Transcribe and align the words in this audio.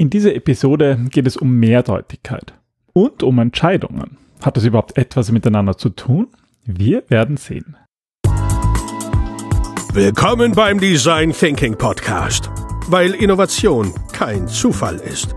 In 0.00 0.08
dieser 0.08 0.34
Episode 0.34 0.98
geht 1.10 1.26
es 1.26 1.36
um 1.36 1.56
Mehrdeutigkeit 1.56 2.54
und 2.94 3.22
um 3.22 3.38
Entscheidungen. 3.38 4.16
Hat 4.40 4.56
das 4.56 4.64
überhaupt 4.64 4.96
etwas 4.96 5.30
miteinander 5.30 5.76
zu 5.76 5.90
tun? 5.90 6.28
Wir 6.64 7.02
werden 7.08 7.36
sehen. 7.36 7.76
Willkommen 9.92 10.52
beim 10.52 10.80
Design 10.80 11.32
Thinking 11.32 11.76
Podcast, 11.76 12.48
weil 12.86 13.12
Innovation 13.12 13.92
kein 14.10 14.48
Zufall 14.48 14.96
ist. 14.96 15.34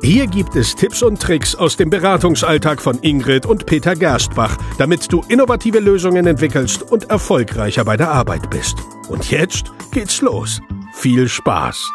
Hier 0.00 0.26
gibt 0.26 0.56
es 0.56 0.74
Tipps 0.74 1.02
und 1.02 1.20
Tricks 1.20 1.54
aus 1.54 1.76
dem 1.76 1.90
Beratungsalltag 1.90 2.80
von 2.80 2.98
Ingrid 3.02 3.44
und 3.44 3.66
Peter 3.66 3.94
Gerstbach, 3.94 4.56
damit 4.78 5.12
du 5.12 5.22
innovative 5.28 5.80
Lösungen 5.80 6.26
entwickelst 6.26 6.80
und 6.80 7.10
erfolgreicher 7.10 7.84
bei 7.84 7.98
der 7.98 8.10
Arbeit 8.10 8.48
bist. 8.48 8.78
Und 9.10 9.30
jetzt 9.30 9.70
geht's 9.92 10.22
los. 10.22 10.62
Viel 10.94 11.28
Spaß! 11.28 11.92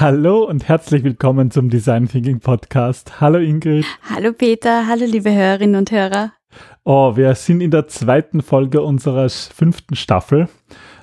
Hallo 0.00 0.44
und 0.44 0.68
herzlich 0.68 1.04
willkommen 1.04 1.50
zum 1.50 1.68
Design 1.68 2.08
Thinking 2.08 2.40
Podcast. 2.40 3.20
Hallo 3.20 3.38
Ingrid. 3.38 3.84
Hallo 4.08 4.32
Peter, 4.32 4.86
hallo 4.86 5.04
liebe 5.04 5.32
Hörerinnen 5.32 5.76
und 5.76 5.90
Hörer. 5.90 6.32
Oh, 6.82 7.14
wir 7.14 7.34
sind 7.34 7.60
in 7.60 7.70
der 7.70 7.88
zweiten 7.88 8.40
Folge 8.40 8.82
unserer 8.82 9.28
fünften 9.28 9.94
Staffel. 9.94 10.48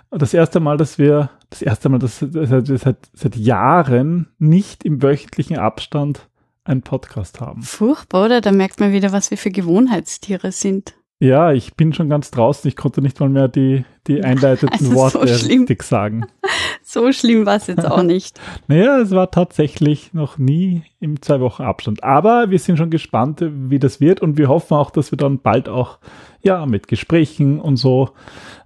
Das 0.09 0.34
erste 0.34 0.59
Mal, 0.59 0.77
dass 0.77 0.98
wir, 0.98 1.29
das 1.49 1.62
erste 1.62 1.88
Mal, 1.89 1.99
dass 1.99 2.21
wir 2.34 2.77
seit, 2.77 3.09
seit 3.13 3.35
Jahren 3.35 4.27
nicht 4.39 4.84
im 4.84 5.01
wöchentlichen 5.03 5.57
Abstand 5.57 6.27
einen 6.63 6.81
Podcast 6.81 7.40
haben. 7.40 7.62
Furchtbar, 7.62 8.26
oder? 8.26 8.41
Da 8.41 8.51
merkt 8.51 8.79
man 8.79 8.91
wieder, 8.91 9.12
was 9.12 9.29
wir 9.29 9.37
für 9.37 9.51
Gewohnheitstiere 9.51 10.51
sind. 10.51 10.95
Ja, 11.21 11.51
ich 11.51 11.75
bin 11.75 11.91
schon 11.91 12.07
ganz 12.07 12.31
draußen. 12.31 12.67
Ich 12.69 12.77
konnte 12.77 13.01
nicht 13.01 13.19
mal 13.19 13.27
mehr 13.27 13.49
die, 13.49 13.83
die 14.07 14.23
einleitenden 14.23 14.79
also 14.79 14.95
Worte 14.95 15.27
so 15.27 15.47
richtig 15.47 15.83
sagen. 15.83 16.25
so 16.81 17.11
schlimm 17.11 17.45
war 17.45 17.57
es 17.57 17.67
jetzt 17.67 17.85
auch 17.85 18.03
nicht. 18.03 18.39
naja, 18.67 18.99
es 18.99 19.11
war 19.11 19.29
tatsächlich 19.29 20.13
noch 20.13 20.37
nie 20.37 20.83
im 21.01 21.21
zwei 21.21 21.41
Wochen 21.41 21.63
Abstand. 21.63 22.03
Aber 22.03 22.51
wir 22.51 22.59
sind 22.59 22.77
schon 22.77 22.89
gespannt, 22.89 23.43
wie 23.43 23.79
das 23.79 23.99
wird 23.99 24.21
und 24.21 24.37
wir 24.37 24.48
hoffen 24.48 24.76
auch, 24.76 24.91
dass 24.91 25.11
wir 25.11 25.17
dann 25.17 25.39
bald 25.39 25.67
auch 25.67 25.99
ja 26.41 26.65
mit 26.65 26.87
Gesprächen 26.87 27.59
und 27.59 27.76
so 27.76 28.11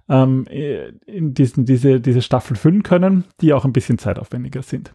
ähm, 0.08 0.46
in 0.46 1.34
diesen, 1.34 1.64
diese, 1.64 2.00
diese 2.00 2.22
Staffel 2.22 2.56
füllen 2.56 2.84
können, 2.84 3.24
die 3.40 3.52
auch 3.52 3.64
ein 3.64 3.72
bisschen 3.72 3.98
zeitaufwendiger 3.98 4.62
sind. 4.62 4.92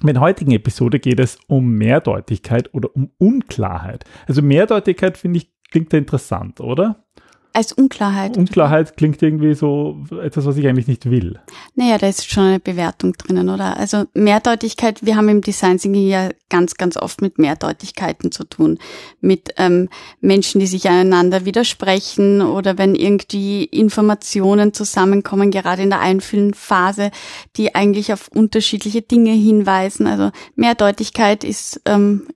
In 0.00 0.08
der 0.08 0.20
heutigen 0.20 0.50
Episode 0.50 0.98
geht 0.98 1.20
es 1.20 1.38
um 1.46 1.74
Mehrdeutigkeit 1.74 2.74
oder 2.74 2.94
um 2.96 3.12
Unklarheit. 3.18 4.04
Also 4.26 4.42
Mehrdeutigkeit 4.42 5.16
finde 5.16 5.38
ich 5.38 5.53
klingt 5.74 5.92
ja 5.92 5.98
interessant, 5.98 6.60
oder? 6.60 7.04
Als 7.52 7.72
Unklarheit. 7.72 8.36
Unklarheit 8.36 8.96
klingt 8.96 9.20
irgendwie 9.22 9.54
so 9.54 10.04
etwas, 10.22 10.46
was 10.46 10.56
ich 10.56 10.68
eigentlich 10.68 10.86
nicht 10.86 11.10
will. 11.10 11.40
Naja, 11.74 11.98
da 11.98 12.06
ist 12.08 12.30
schon 12.30 12.44
eine 12.44 12.60
Bewertung 12.60 13.12
drinnen, 13.14 13.48
oder? 13.48 13.76
Also 13.76 14.04
Mehrdeutigkeit, 14.14 15.04
wir 15.04 15.16
haben 15.16 15.28
im 15.28 15.40
Design 15.40 15.78
Thinking 15.78 16.06
ja 16.06 16.28
ganz, 16.48 16.76
ganz 16.76 16.96
oft 16.96 17.22
mit 17.22 17.38
Mehrdeutigkeiten 17.38 18.30
zu 18.30 18.44
tun. 18.44 18.78
Mit 19.20 19.50
ähm, 19.56 19.88
Menschen, 20.20 20.60
die 20.60 20.68
sich 20.68 20.88
einander 20.88 21.44
widersprechen 21.44 22.40
oder 22.40 22.78
wenn 22.78 22.94
irgendwie 22.94 23.64
Informationen 23.64 24.74
zusammenkommen, 24.74 25.50
gerade 25.50 25.82
in 25.82 25.90
der 25.90 26.00
Einfühlenphase, 26.00 27.10
die 27.56 27.74
eigentlich 27.74 28.12
auf 28.12 28.28
unterschiedliche 28.28 29.02
Dinge 29.02 29.32
hinweisen. 29.32 30.06
Also 30.06 30.30
Mehrdeutigkeit 30.54 31.42
ist 31.42 31.80
ähm, 31.84 32.28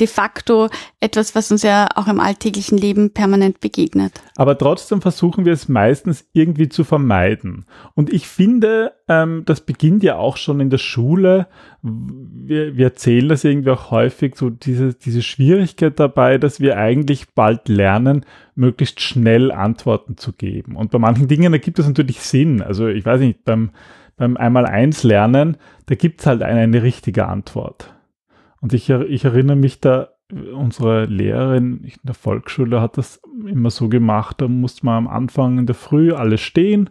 de 0.00 0.06
facto 0.06 0.68
etwas, 1.00 1.34
was 1.34 1.50
uns 1.50 1.62
ja 1.62 1.88
auch 1.94 2.08
im 2.08 2.20
alltäglichen 2.20 2.78
Leben 2.78 3.10
permanent 3.10 3.60
begegnet. 3.60 4.12
Aber 4.36 4.56
trotzdem 4.56 5.00
versuchen 5.00 5.44
wir 5.44 5.52
es 5.52 5.68
meistens 5.68 6.26
irgendwie 6.32 6.68
zu 6.68 6.84
vermeiden. 6.84 7.66
Und 7.94 8.12
ich 8.12 8.26
finde, 8.26 8.92
ähm, 9.08 9.42
das 9.44 9.60
beginnt 9.60 10.02
ja 10.02 10.16
auch 10.16 10.36
schon 10.36 10.60
in 10.60 10.70
der 10.70 10.78
Schule. 10.78 11.46
Wir, 11.82 12.76
wir 12.76 12.86
erzählen 12.86 13.28
das 13.28 13.44
irgendwie 13.44 13.70
auch 13.70 13.90
häufig, 13.90 14.36
so 14.36 14.50
diese, 14.50 14.94
diese 14.94 15.22
Schwierigkeit 15.22 15.98
dabei, 15.98 16.38
dass 16.38 16.60
wir 16.60 16.78
eigentlich 16.78 17.34
bald 17.34 17.68
lernen, 17.68 18.24
möglichst 18.54 19.00
schnell 19.00 19.50
Antworten 19.50 20.16
zu 20.16 20.32
geben. 20.32 20.76
Und 20.76 20.90
bei 20.90 20.98
manchen 20.98 21.28
Dingen 21.28 21.52
ergibt 21.52 21.78
das 21.78 21.86
natürlich 21.86 22.20
Sinn. 22.20 22.62
Also 22.62 22.88
ich 22.88 23.04
weiß 23.04 23.20
nicht, 23.20 23.44
beim, 23.44 23.70
beim 24.16 24.36
Einmal-Eins 24.36 25.02
lernen, 25.02 25.56
da 25.86 25.94
gibt's 25.94 26.26
halt 26.26 26.42
eine, 26.42 26.60
eine 26.60 26.82
richtige 26.82 27.26
Antwort. 27.26 27.92
Und 28.62 28.72
ich, 28.72 28.88
ich 28.88 29.24
erinnere 29.24 29.56
mich 29.56 29.80
da, 29.80 30.08
unsere 30.54 31.04
Lehrerin 31.04 31.84
in 31.84 31.92
der 32.04 32.14
Volksschule 32.14 32.80
hat 32.80 32.96
das 32.96 33.20
immer 33.46 33.70
so 33.70 33.88
gemacht, 33.90 34.40
da 34.40 34.48
musste 34.48 34.86
man 34.86 34.96
am 34.96 35.08
Anfang 35.08 35.58
in 35.58 35.66
der 35.66 35.74
Früh 35.74 36.14
alle 36.14 36.38
stehen 36.38 36.88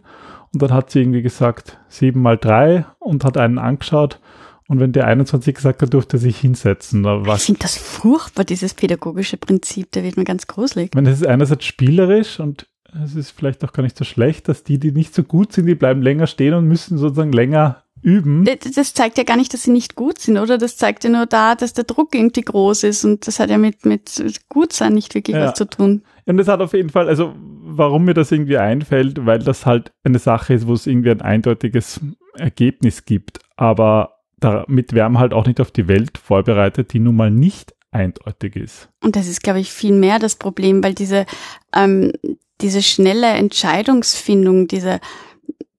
und 0.52 0.62
dann 0.62 0.72
hat 0.72 0.90
sie 0.90 1.00
irgendwie 1.00 1.22
gesagt, 1.22 1.80
sieben 1.88 2.22
mal 2.22 2.38
drei 2.38 2.86
und 3.00 3.24
hat 3.24 3.36
einen 3.38 3.58
angeschaut 3.58 4.20
und 4.68 4.80
wenn 4.80 4.92
der 4.92 5.06
21 5.06 5.54
gesagt 5.54 5.82
hat, 5.82 5.92
durfte 5.92 6.18
er 6.18 6.20
sich 6.20 6.38
hinsetzen. 6.38 7.02
Da 7.02 7.20
ich 7.34 7.42
finde 7.42 7.60
das 7.60 7.76
furchtbar, 7.76 8.44
dieses 8.44 8.74
pädagogische 8.74 9.38
Prinzip, 9.38 9.90
da 9.90 10.02
wird 10.02 10.16
mir 10.16 10.24
ganz 10.24 10.46
gruselig. 10.46 10.90
Ich 10.90 10.94
meine, 10.94 11.10
das 11.10 11.20
ist 11.20 11.26
einerseits 11.26 11.64
spielerisch 11.64 12.38
und 12.38 12.66
es 13.04 13.16
ist 13.16 13.30
vielleicht 13.30 13.64
auch 13.64 13.72
gar 13.72 13.82
nicht 13.82 13.96
so 13.96 14.04
schlecht, 14.04 14.48
dass 14.48 14.64
die, 14.64 14.78
die 14.78 14.92
nicht 14.92 15.14
so 15.14 15.22
gut 15.22 15.52
sind, 15.52 15.66
die 15.66 15.74
bleiben 15.74 16.02
länger 16.02 16.26
stehen 16.26 16.54
und 16.54 16.68
müssen 16.68 16.98
sozusagen 16.98 17.32
länger 17.32 17.81
üben. 18.02 18.44
Das 18.74 18.94
zeigt 18.94 19.16
ja 19.16 19.24
gar 19.24 19.36
nicht, 19.36 19.54
dass 19.54 19.62
sie 19.62 19.70
nicht 19.70 19.94
gut 19.94 20.18
sind, 20.18 20.36
oder? 20.36 20.58
Das 20.58 20.76
zeigt 20.76 21.04
ja 21.04 21.10
nur 21.10 21.26
da, 21.26 21.54
dass 21.54 21.72
der 21.72 21.84
Druck 21.84 22.14
irgendwie 22.14 22.42
groß 22.42 22.84
ist 22.84 23.04
und 23.04 23.26
das 23.26 23.38
hat 23.38 23.50
ja 23.50 23.58
mit, 23.58 23.86
mit 23.86 24.22
Gutsein 24.48 24.94
nicht 24.94 25.14
wirklich 25.14 25.36
ja. 25.36 25.46
was 25.46 25.54
zu 25.54 25.64
tun. 25.64 26.02
Und 26.26 26.36
das 26.36 26.48
hat 26.48 26.60
auf 26.60 26.72
jeden 26.72 26.90
Fall, 26.90 27.08
also 27.08 27.34
warum 27.36 28.04
mir 28.04 28.14
das 28.14 28.32
irgendwie 28.32 28.58
einfällt, 28.58 29.24
weil 29.24 29.38
das 29.38 29.66
halt 29.66 29.92
eine 30.04 30.18
Sache 30.18 30.54
ist, 30.54 30.66
wo 30.66 30.74
es 30.74 30.86
irgendwie 30.86 31.10
ein 31.10 31.22
eindeutiges 31.22 32.00
Ergebnis 32.34 33.04
gibt. 33.04 33.38
Aber 33.56 34.18
damit 34.38 34.92
werden 34.92 35.14
wir 35.14 35.20
halt 35.20 35.32
auch 35.32 35.46
nicht 35.46 35.60
auf 35.60 35.70
die 35.70 35.88
Welt 35.88 36.18
vorbereitet, 36.18 36.92
die 36.92 36.98
nun 36.98 37.16
mal 37.16 37.30
nicht 37.30 37.74
eindeutig 37.92 38.56
ist. 38.56 38.88
Und 39.02 39.16
das 39.16 39.28
ist, 39.28 39.42
glaube 39.42 39.60
ich, 39.60 39.70
viel 39.70 39.92
mehr 39.92 40.18
das 40.18 40.36
Problem, 40.36 40.82
weil 40.82 40.94
diese, 40.94 41.26
ähm, 41.74 42.12
diese 42.60 42.82
schnelle 42.82 43.28
Entscheidungsfindung, 43.28 44.66
diese 44.66 45.00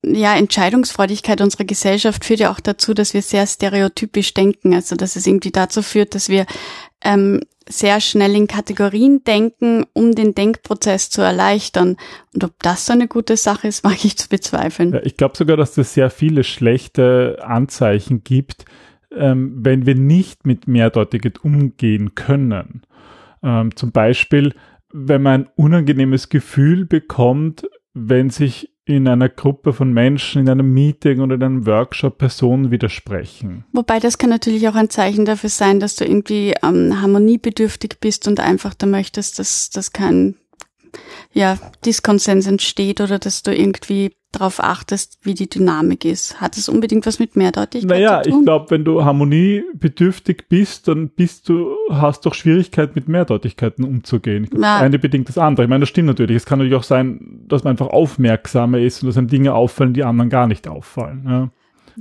ja, 0.06 0.36
Entscheidungsfreudigkeit 0.36 1.42
unserer 1.42 1.64
Gesellschaft 1.64 2.26
führt 2.26 2.42
ja 2.42 2.52
auch 2.52 2.60
dazu, 2.60 2.94
dass 2.94 3.14
wir 3.14 3.22
sehr 3.22 3.48
stereotypisch 3.48 4.34
denken. 4.34 4.74
Also 4.74 4.96
dass 4.96 5.16
es 5.16 5.26
irgendwie 5.26 5.52
dazu 5.52 5.82
führt, 5.82 6.16
dass 6.16 6.30
wir 6.30 6.46
ähm, 7.04 7.42
sehr 7.70 8.02
schnell 8.02 8.36
in 8.36 8.48
Kategorien 8.48 9.24
denken, 9.24 9.86
um 9.94 10.14
den 10.14 10.36
Denkprozess 10.36 11.10
zu 11.10 11.22
erleichtern. 11.22 11.96
Und 12.34 12.44
ob 12.44 12.62
das 12.62 12.86
so 12.86 12.94
eine 12.94 13.08
gute 13.08 13.38
Sache 13.38 13.68
ist, 13.68 13.84
mag 13.86 14.04
ich 14.04 14.18
zu 14.18 14.30
bezweifeln. 14.30 14.94
Ja, 14.94 15.02
ich 15.04 15.18
glaube 15.18 15.38
sogar, 15.38 15.58
dass 15.58 15.78
es 15.78 15.94
sehr 15.94 16.10
viele 16.10 16.44
schlechte 16.44 17.40
Anzeichen 17.42 18.24
gibt, 18.24 18.66
ähm, 19.16 19.54
wenn 19.64 19.86
wir 19.86 19.96
nicht 19.96 20.46
mit 20.46 20.68
Mehrdeutigkeit 20.68 21.44
umgehen 21.44 22.16
können. 22.16 22.82
Ähm, 23.42 23.76
zum 23.76 23.92
Beispiel, 23.92 24.54
wenn 24.92 25.22
man 25.22 25.44
ein 25.44 25.50
unangenehmes 25.56 26.30
Gefühl 26.30 26.86
bekommt, 26.86 27.68
wenn 27.94 28.30
sich 28.30 28.73
in 28.86 29.08
einer 29.08 29.30
Gruppe 29.30 29.72
von 29.72 29.94
Menschen, 29.94 30.42
in 30.42 30.50
einem 30.50 30.74
Meeting 30.74 31.22
oder 31.22 31.36
in 31.36 31.44
einem 31.44 31.66
Workshop 31.66 32.18
Personen 32.18 32.70
widersprechen. 32.70 33.64
Wobei 33.72 34.00
das 34.00 34.18
kann 34.18 34.30
natürlich 34.30 34.68
auch 34.68 34.76
ein 34.76 34.90
Zeichen 34.90 35.26
dafür 35.26 35.50
sein, 35.50 35.80
dass 35.80 35.96
du 35.96 36.06
irgendwie 36.06 36.54
ähm, 36.62 37.02
harmoniebedürftig 37.02 38.00
bist 38.02 38.28
und 38.28 38.40
einfach 38.40 38.74
da 38.74 38.86
möchtest, 38.86 39.40
dass, 39.40 39.70
dass 39.70 39.94
kein 39.94 40.36
ja, 41.32 41.58
Diskonsens 41.86 42.46
entsteht 42.46 43.00
oder 43.00 43.20
dass 43.20 43.42
du 43.42 43.56
irgendwie 43.56 44.12
darauf 44.34 44.62
achtest, 44.62 45.20
wie 45.22 45.34
die 45.34 45.50
Dynamik 45.50 46.06
ist. 46.06 46.42
Hat 46.42 46.58
es 46.58 46.68
unbedingt 46.68 47.06
was 47.06 47.20
mit 47.20 47.36
Mehrdeutigkeit 47.36 47.90
naja, 47.90 48.22
zu 48.22 48.30
tun? 48.30 48.40
ich 48.40 48.46
glaube, 48.46 48.72
wenn 48.72 48.84
du 48.84 49.06
harmoniebedürftig 49.06 50.46
bist, 50.50 50.88
dann 50.88 51.10
bist 51.10 51.50
du, 51.50 51.76
hast 51.90 52.26
doch 52.26 52.34
Schwierigkeit 52.34 52.96
mit 52.96 53.08
Mehrdeutigkeiten 53.08 53.86
umzugehen. 53.86 54.48
Das 54.52 54.62
ja. 54.62 54.78
eine 54.80 55.00
bedingt 55.00 55.30
das 55.30 55.38
andere. 55.38 55.66
Ich 55.66 55.70
meine, 55.70 55.82
das 55.82 55.90
stimmt 55.90 56.08
natürlich. 56.08 56.36
Es 56.38 56.46
kann 56.46 56.60
natürlich 56.60 56.78
auch 56.78 56.84
sein, 56.84 57.44
dass 57.48 57.64
man 57.64 57.72
einfach 57.72 57.88
aufmerksamer 57.88 58.80
ist 58.80 59.04
und 59.04 59.08
dass 59.08 59.18
einem 59.18 59.28
Dinge 59.28 59.54
auffallen, 59.54 59.94
die 59.94 60.04
anderen 60.04 60.30
gar 60.30 60.48
nicht 60.48 60.68
auffallen. 60.68 61.26
Ja. 61.28 61.50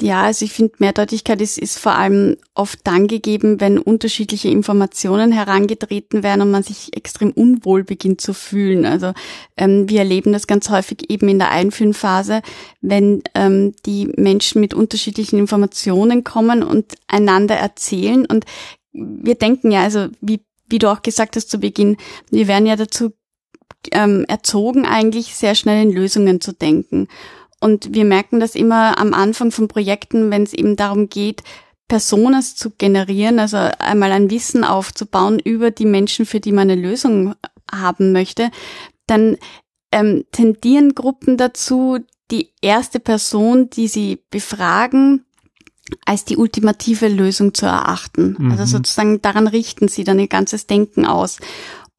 Ja, 0.01 0.23
also 0.23 0.45
ich 0.45 0.53
finde, 0.53 0.75
Mehrdeutigkeit 0.79 1.41
ist, 1.43 1.59
ist 1.59 1.79
vor 1.79 1.93
allem 1.93 2.37
oft 2.55 2.81
dann 2.85 3.09
gegeben, 3.09 3.61
wenn 3.61 3.79
unterschiedliche 3.79 4.49
Informationen 4.49 5.33
herangetreten 5.33 6.23
werden 6.23 6.43
und 6.43 6.51
man 6.51 6.63
sich 6.63 6.97
extrem 6.97 7.31
unwohl 7.33 7.85
beginnt 7.85 8.21
zu 8.21 8.33
fühlen. 8.33 8.87
Also 8.87 9.13
ähm, 9.57 9.89
wir 9.89 10.01
erleben 10.01 10.33
das 10.33 10.47
ganz 10.47 10.71
häufig 10.71 11.11
eben 11.11 11.29
in 11.29 11.39
der 11.39 11.51
Einfühlphase, 11.51 12.43
wenn 12.81 13.23
ähm, 13.35 13.75
die 13.85 14.07
Menschen 14.17 14.61
mit 14.61 14.73
unterschiedlichen 14.73 15.39
Informationen 15.39 16.25
kommen 16.25 16.63
und 16.63 16.95
einander 17.07 17.57
erzählen. 17.57 18.25
Und 18.25 18.47
wir 18.93 19.35
denken 19.35 19.71
ja, 19.71 19.83
also 19.83 20.09
wie, 20.21 20.41
wie 20.69 20.79
du 20.79 20.91
auch 20.91 21.03
gesagt 21.03 21.37
hast 21.37 21.51
zu 21.51 21.59
Beginn, 21.59 21.99
wir 22.31 22.49
werden 22.49 22.67
ja 22.67 22.77
dazu 22.77 23.13
ähm, 23.91 24.25
erzogen, 24.29 24.87
eigentlich 24.87 25.35
sehr 25.35 25.55
schnell 25.55 25.83
in 25.83 25.93
Lösungen 25.93 26.41
zu 26.41 26.53
denken. 26.53 27.09
Und 27.63 27.95
wir 27.95 28.05
merken 28.05 28.41
das 28.41 28.57
immer 28.57 28.99
am 28.99 29.15
Anfang 29.15 29.53
von 29.53 29.69
Projekten, 29.69 30.33
wenn 30.33 30.43
es 30.43 30.53
eben 30.53 30.75
darum 30.75 31.09
geht, 31.09 31.45
Personas 31.87 32.57
zu 32.57 32.71
generieren, 32.71 33.39
also 33.39 33.57
einmal 33.57 34.11
ein 34.11 34.31
Wissen 34.31 34.65
aufzubauen 34.65 35.39
über 35.39 35.71
die 35.71 35.85
Menschen, 35.85 36.27
für 36.27 36.41
die 36.41 36.51
man 36.51 36.69
eine 36.69 36.81
Lösung 36.81 37.37
haben 37.71 38.11
möchte, 38.11 38.51
dann 39.07 39.37
ähm, 39.93 40.25
tendieren 40.33 40.97
Gruppen 40.97 41.37
dazu, 41.37 42.01
die 42.33 42.51
erste 42.63 42.99
Person, 42.99 43.71
die 43.71 43.87
sie 43.87 44.19
befragen, 44.31 45.25
als 46.05 46.25
die 46.25 46.39
ultimative 46.39 47.07
Lösung 47.07 47.55
zu 47.55 47.67
erachten. 47.67 48.35
Mhm. 48.41 48.51
Also 48.51 48.65
sozusagen 48.65 49.23
daran 49.23 49.47
richten 49.47 49.87
sie 49.87 50.03
dann 50.03 50.19
ihr 50.19 50.27
ganzes 50.27 50.67
Denken 50.67 51.07
aus. 51.07 51.39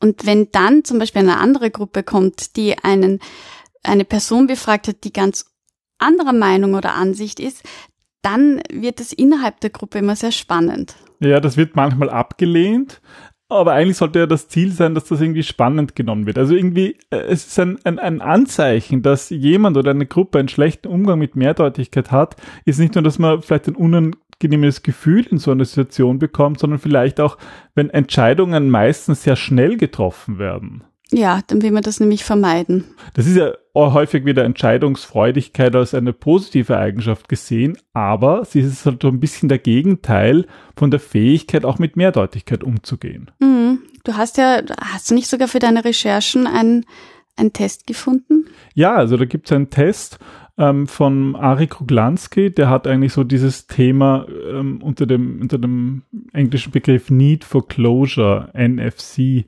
Und 0.02 0.26
wenn 0.26 0.52
dann 0.52 0.84
zum 0.84 1.00
Beispiel 1.00 1.22
eine 1.22 1.38
andere 1.38 1.72
Gruppe 1.72 2.04
kommt, 2.04 2.58
die 2.58 2.78
einen, 2.80 3.22
eine 3.82 4.04
Person 4.04 4.48
befragt 4.48 4.90
hat, 4.90 5.06
die 5.06 5.14
ganz 5.14 5.53
anderer 6.04 6.34
Meinung 6.34 6.76
oder 6.76 6.94
Ansicht 6.94 7.40
ist, 7.40 7.64
dann 8.22 8.62
wird 8.72 9.00
es 9.00 9.14
innerhalb 9.14 9.60
der 9.60 9.70
Gruppe 9.70 10.00
immer 10.00 10.16
sehr 10.16 10.32
spannend. 10.32 10.96
Ja, 11.20 11.40
das 11.40 11.58
wird 11.58 11.76
manchmal 11.76 12.10
abgelehnt, 12.10 13.02
aber 13.50 13.74
eigentlich 13.74 13.98
sollte 13.98 14.20
ja 14.20 14.26
das 14.26 14.48
Ziel 14.48 14.72
sein, 14.72 14.96
dass 14.96 15.06
das 15.06 15.22
irgendwie 15.22 15.44
spannend 15.44 15.96
genommen 15.96 16.26
wird. 16.26 16.38
Also 16.38 16.56
irgendwie, 16.56 16.98
äh, 17.12 17.18
es 17.18 17.48
ist 17.48 17.60
ein, 17.60 17.78
ein, 17.84 18.00
ein 18.00 18.22
Anzeichen, 18.22 19.02
dass 19.02 19.30
jemand 19.30 19.78
oder 19.78 19.92
eine 19.92 20.06
Gruppe 20.06 20.40
einen 20.40 20.48
schlechten 20.48 20.88
Umgang 20.88 21.20
mit 21.20 21.36
Mehrdeutigkeit 21.36 22.12
hat, 22.12 22.36
ist 22.66 22.80
nicht 22.80 22.96
nur, 22.96 23.04
dass 23.04 23.20
man 23.20 23.42
vielleicht 23.42 23.68
ein 23.68 23.76
unangenehmes 23.76 24.84
Gefühl 24.84 25.26
in 25.28 25.38
so 25.38 25.52
einer 25.52 25.66
Situation 25.66 26.20
bekommt, 26.20 26.60
sondern 26.60 26.80
vielleicht 26.80 27.20
auch, 27.20 27.38
wenn 27.76 27.90
Entscheidungen 27.90 28.70
meistens 28.70 29.24
sehr 29.24 29.36
schnell 29.36 29.78
getroffen 29.78 30.40
werden. 30.40 30.84
Ja, 31.12 31.42
dann 31.48 31.62
will 31.62 31.72
man 31.72 31.84
das 31.84 32.00
nämlich 32.00 32.24
vermeiden. 32.24 32.86
Das 33.14 33.28
ist 33.28 33.36
ja 33.36 33.54
häufig 33.76 34.26
wieder 34.26 34.44
Entscheidungsfreudigkeit 34.44 35.76
als 35.76 35.94
eine 35.94 36.14
positive 36.14 36.78
Eigenschaft 36.78 37.30
gesehen, 37.30 37.78
aber 37.94 38.46
sie 38.46 38.62
ist 38.62 38.86
halt 38.86 39.02
so 39.02 39.10
ein 39.10 39.20
bisschen 39.20 39.50
der 39.50 39.60
Gegenteil 39.60 40.46
von 40.76 40.92
der 40.92 41.00
Fähigkeit, 41.00 41.66
auch 41.66 41.80
mit 41.80 41.96
Mehrdeutigkeit 41.96 42.64
umzugehen. 42.64 43.32
Mhm. 43.40 43.80
Du 44.04 44.16
hast 44.16 44.38
ja, 44.38 44.62
hast 44.82 45.10
du 45.10 45.16
nicht 45.16 45.28
sogar 45.28 45.48
für 45.48 45.60
deine 45.60 45.86
Recherchen 45.86 46.46
einen, 46.46 46.86
einen 47.38 47.54
Test 47.54 47.88
gefunden? 47.88 48.46
Ja, 48.74 48.96
also 48.96 49.16
da 49.16 49.26
gibt 49.26 49.48
es 49.48 49.56
einen 49.56 49.70
Test 49.70 50.20
ähm, 50.58 50.88
von 50.88 51.36
Ari 51.36 51.68
Kruglanski, 51.68 52.52
der 52.52 52.70
hat 52.70 52.86
eigentlich 52.86 53.14
so 53.14 53.24
dieses 53.24 53.68
Thema 53.68 54.28
ähm, 54.52 54.82
unter, 54.84 55.06
dem, 55.06 55.42
unter 55.42 55.58
dem 55.58 56.04
englischen 56.32 56.72
Begriff 56.72 57.10
Need 57.10 57.44
for 57.44 57.68
Closure, 57.68 58.50
NFC, 58.54 59.46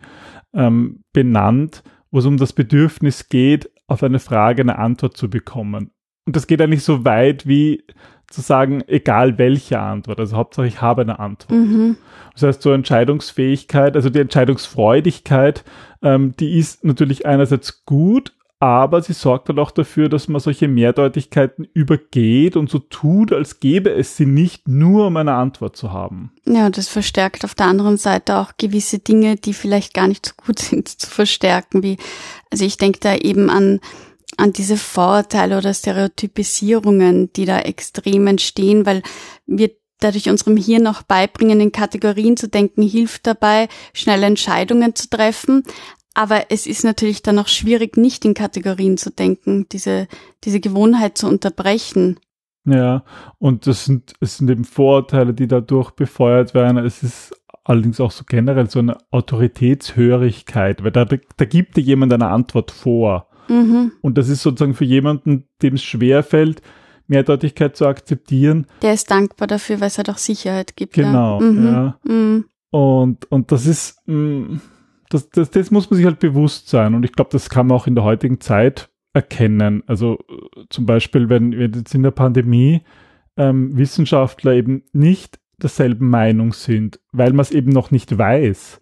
ähm, 0.55 1.03
benannt, 1.13 1.83
wo 2.11 2.19
es 2.19 2.25
um 2.25 2.37
das 2.37 2.53
Bedürfnis 2.53 3.29
geht, 3.29 3.69
auf 3.87 4.01
eine 4.01 4.19
Frage 4.19 4.61
eine 4.61 4.79
Antwort 4.79 5.17
zu 5.17 5.29
bekommen. 5.29 5.91
Und 6.25 6.35
das 6.35 6.47
geht 6.47 6.61
eigentlich 6.61 6.83
so 6.83 7.05
weit 7.05 7.45
wie 7.45 7.83
zu 8.27 8.41
sagen, 8.41 8.83
egal 8.87 9.37
welche 9.37 9.79
Antwort, 9.79 10.19
also 10.19 10.35
Hauptsache 10.35 10.65
ich 10.65 10.81
habe 10.81 11.03
eine 11.03 11.19
Antwort. 11.19 11.51
Mhm. 11.59 11.97
Das 12.33 12.43
heißt, 12.43 12.61
so 12.61 12.71
Entscheidungsfähigkeit, 12.71 13.95
also 13.95 14.09
die 14.09 14.19
Entscheidungsfreudigkeit, 14.19 15.63
ähm, 16.01 16.33
die 16.39 16.57
ist 16.57 16.83
natürlich 16.83 17.25
einerseits 17.25 17.85
gut, 17.85 18.33
aber 18.59 19.01
sie 19.01 19.13
sorgt 19.13 19.49
dann 19.49 19.59
auch 19.59 19.71
dafür, 19.71 20.07
dass 20.07 20.27
man 20.27 20.39
solche 20.39 20.67
Mehrdeutigkeiten 20.67 21.67
übergeht 21.73 22.55
und 22.55 22.69
so 22.69 22.79
tut, 22.79 23.33
als 23.33 23.59
gäbe 23.59 23.91
es 23.91 24.15
sie 24.15 24.25
nicht 24.25 24.67
nur, 24.67 25.07
um 25.07 25.17
eine 25.17 25.33
Antwort 25.33 25.75
zu 25.75 25.91
haben. 25.91 26.31
Ja, 26.45 26.69
das 26.69 26.87
verstärkt 26.87 27.43
auf 27.43 27.55
der 27.55 27.65
anderen 27.65 27.97
Seite 27.97 28.37
auch 28.37 28.53
gewisse 28.57 28.99
Dinge, 28.99 29.35
die 29.35 29.53
vielleicht 29.53 29.93
gar 29.93 30.07
nicht 30.07 30.25
so 30.25 30.33
gut 30.45 30.59
sind 30.59 30.87
zu 30.87 31.09
verstärken, 31.09 31.83
wie, 31.83 31.97
also 32.49 32.63
ich 32.63 32.77
denke 32.77 32.99
da 32.99 33.15
eben 33.15 33.49
an, 33.49 33.81
an 34.37 34.53
diese 34.53 34.77
Vorurteile 34.77 35.57
oder 35.57 35.73
Stereotypisierungen, 35.73 37.31
die 37.33 37.45
da 37.45 37.59
extrem 37.59 38.27
entstehen, 38.27 38.85
weil 38.85 39.01
wir 39.45 39.71
dadurch 39.99 40.29
unserem 40.29 40.57
Hirn 40.57 40.87
auch 40.87 41.03
beibringen, 41.03 41.59
in 41.59 41.71
Kategorien 41.71 42.37
zu 42.37 42.47
denken, 42.47 42.81
hilft 42.81 43.27
dabei, 43.27 43.67
schnelle 43.93 44.25
Entscheidungen 44.25 44.95
zu 44.95 45.09
treffen. 45.09 45.63
Aber 46.15 46.45
es 46.49 46.65
ist 46.65 46.83
natürlich 46.83 47.21
dann 47.21 47.37
auch 47.37 47.49
schwierig, 47.49 47.97
nicht 47.97 48.25
in 48.25 48.33
Kategorien 48.33 48.97
zu 48.97 49.11
denken, 49.11 49.67
diese, 49.71 50.07
diese 50.45 50.61
Gewohnheit 50.61 51.17
zu 51.17 51.27
unterbrechen. 51.27 52.19
Ja, 52.65 53.03
und 53.37 53.67
das 53.67 53.85
sind, 53.85 54.13
es 54.21 54.37
sind 54.37 54.49
eben 54.49 54.63
Vorurteile, 54.63 55.33
die 55.33 55.47
dadurch 55.47 55.91
befeuert 55.91 56.53
werden. 56.55 56.77
Es 56.77 57.03
ist 57.03 57.35
allerdings 57.65 57.99
auch 57.99 58.11
so 58.11 58.23
generell 58.25 58.69
so 58.69 58.79
eine 58.79 58.97
Autoritätshörigkeit, 59.11 60.83
weil 60.83 60.91
da, 60.91 61.05
da 61.05 61.45
gibt 61.45 61.77
dir 61.77 61.81
jemand 61.81 62.13
eine 62.13 62.29
Antwort 62.29 62.71
vor. 62.71 63.27
Mhm. 63.49 63.91
Und 64.01 64.17
das 64.17 64.29
ist 64.29 64.41
sozusagen 64.41 64.73
für 64.73 64.85
jemanden, 64.85 65.47
dem 65.61 65.75
es 65.75 65.83
schwerfällt, 65.83 66.61
Mehrdeutigkeit 67.07 67.75
zu 67.75 67.85
akzeptieren. 67.85 68.67
Der 68.81 68.93
ist 68.93 69.11
dankbar 69.11 69.47
dafür, 69.47 69.79
weil 69.81 69.87
es 69.87 69.97
halt 69.97 70.09
auch 70.09 70.17
Sicherheit 70.17 70.75
gibt. 70.75 70.93
Genau, 70.93 71.41
ja. 71.41 71.51
Mhm. 71.51 71.65
ja. 71.65 71.99
Mhm. 72.03 72.45
Und, 72.71 73.31
und 73.31 73.51
das 73.51 73.65
ist, 73.65 74.01
mh, 74.07 74.59
das, 75.09 75.29
das, 75.29 75.51
das 75.51 75.71
muss 75.71 75.89
man 75.89 75.97
sich 75.97 76.05
halt 76.05 76.19
bewusst 76.19 76.69
sein. 76.69 76.95
Und 76.95 77.03
ich 77.03 77.13
glaube, 77.13 77.29
das 77.31 77.49
kann 77.49 77.67
man 77.67 77.77
auch 77.77 77.87
in 77.87 77.95
der 77.95 78.03
heutigen 78.03 78.39
Zeit 78.39 78.89
erkennen. 79.13 79.83
Also 79.87 80.19
äh, 80.29 80.63
zum 80.69 80.85
Beispiel, 80.85 81.29
wenn, 81.29 81.57
wenn 81.57 81.73
jetzt 81.73 81.95
in 81.95 82.03
der 82.03 82.11
Pandemie 82.11 82.81
ähm, 83.37 83.77
Wissenschaftler 83.77 84.53
eben 84.53 84.83
nicht 84.93 85.39
derselben 85.57 86.09
Meinung 86.09 86.53
sind, 86.53 86.99
weil 87.11 87.31
man 87.31 87.41
es 87.41 87.51
eben 87.51 87.71
noch 87.71 87.91
nicht 87.91 88.17
weiß. 88.17 88.81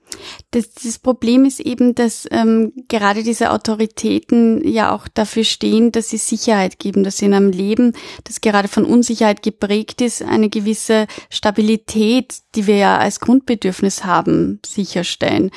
Das, 0.51 0.73
das 0.73 0.97
Problem 0.97 1.45
ist 1.45 1.59
eben, 1.59 1.93
dass 1.93 2.27
ähm, 2.31 2.73
gerade 2.87 3.23
diese 3.23 3.51
Autoritäten 3.51 4.67
ja 4.67 4.91
auch 4.91 5.07
dafür 5.07 5.43
stehen, 5.43 5.91
dass 5.91 6.09
sie 6.09 6.17
Sicherheit 6.17 6.79
geben, 6.79 7.03
dass 7.03 7.17
sie 7.17 7.25
in 7.25 7.33
einem 7.33 7.51
Leben, 7.51 7.93
das 8.23 8.41
gerade 8.41 8.67
von 8.67 8.85
Unsicherheit 8.85 9.43
geprägt 9.43 10.01
ist, 10.01 10.23
eine 10.23 10.49
gewisse 10.49 11.05
Stabilität, 11.29 12.37
die 12.55 12.65
wir 12.65 12.77
ja 12.77 12.97
als 12.97 13.19
Grundbedürfnis 13.19 14.03
haben, 14.03 14.59
sicherstellen. 14.65 15.51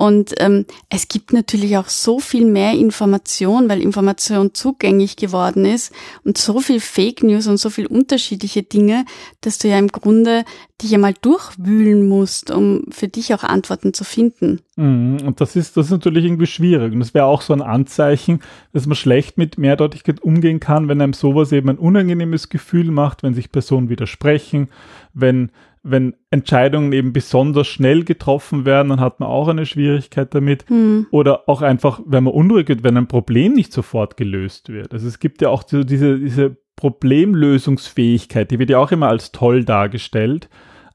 Und 0.00 0.32
ähm, 0.38 0.64
es 0.88 1.08
gibt 1.08 1.34
natürlich 1.34 1.76
auch 1.76 1.90
so 1.90 2.20
viel 2.20 2.46
mehr 2.46 2.72
Information, 2.72 3.68
weil 3.68 3.82
Information 3.82 4.54
zugänglich 4.54 5.16
geworden 5.16 5.66
ist 5.66 5.92
und 6.24 6.38
so 6.38 6.60
viel 6.60 6.80
Fake 6.80 7.22
News 7.22 7.46
und 7.46 7.58
so 7.58 7.68
viel 7.68 7.84
unterschiedliche 7.84 8.62
Dinge, 8.62 9.04
dass 9.42 9.58
du 9.58 9.68
ja 9.68 9.78
im 9.78 9.88
Grunde 9.88 10.46
dich 10.80 10.94
einmal 10.94 11.12
durchwühlen 11.20 12.08
musst, 12.08 12.50
um 12.50 12.84
für 12.90 13.08
dich 13.08 13.34
auch 13.34 13.42
Antworten 13.42 13.92
zu 13.92 14.04
finden. 14.04 14.60
Mhm, 14.76 15.18
und 15.22 15.42
das 15.42 15.54
ist, 15.54 15.76
das 15.76 15.86
ist 15.86 15.92
natürlich 15.92 16.24
irgendwie 16.24 16.46
schwierig. 16.46 16.94
Und 16.94 17.00
das 17.00 17.12
wäre 17.12 17.26
auch 17.26 17.42
so 17.42 17.52
ein 17.52 17.60
Anzeichen, 17.60 18.40
dass 18.72 18.86
man 18.86 18.96
schlecht 18.96 19.36
mit 19.36 19.58
Mehrdeutigkeit 19.58 20.22
umgehen 20.22 20.60
kann, 20.60 20.88
wenn 20.88 21.02
einem 21.02 21.12
sowas 21.12 21.52
eben 21.52 21.68
ein 21.68 21.76
unangenehmes 21.76 22.48
Gefühl 22.48 22.90
macht, 22.90 23.22
wenn 23.22 23.34
sich 23.34 23.52
Personen 23.52 23.90
widersprechen, 23.90 24.70
wenn 25.12 25.50
wenn 25.82 26.14
Entscheidungen 26.30 26.92
eben 26.92 27.12
besonders 27.12 27.66
schnell 27.66 28.04
getroffen 28.04 28.64
werden, 28.64 28.90
dann 28.90 29.00
hat 29.00 29.20
man 29.20 29.28
auch 29.28 29.48
eine 29.48 29.64
Schwierigkeit 29.64 30.34
damit. 30.34 30.68
Hm. 30.68 31.06
Oder 31.10 31.48
auch 31.48 31.62
einfach, 31.62 32.00
wenn 32.04 32.24
man 32.24 32.34
unruhig 32.34 32.68
wird, 32.68 32.84
wenn 32.84 32.96
ein 32.96 33.08
Problem 33.08 33.54
nicht 33.54 33.72
sofort 33.72 34.16
gelöst 34.16 34.68
wird. 34.68 34.92
Also 34.92 35.08
es 35.08 35.18
gibt 35.18 35.40
ja 35.40 35.48
auch 35.48 35.62
so 35.66 35.82
diese, 35.82 36.18
diese 36.18 36.56
Problemlösungsfähigkeit, 36.76 38.50
die 38.50 38.58
wird 38.58 38.70
ja 38.70 38.78
auch 38.78 38.92
immer 38.92 39.08
als 39.08 39.32
toll 39.32 39.64
dargestellt, 39.64 40.48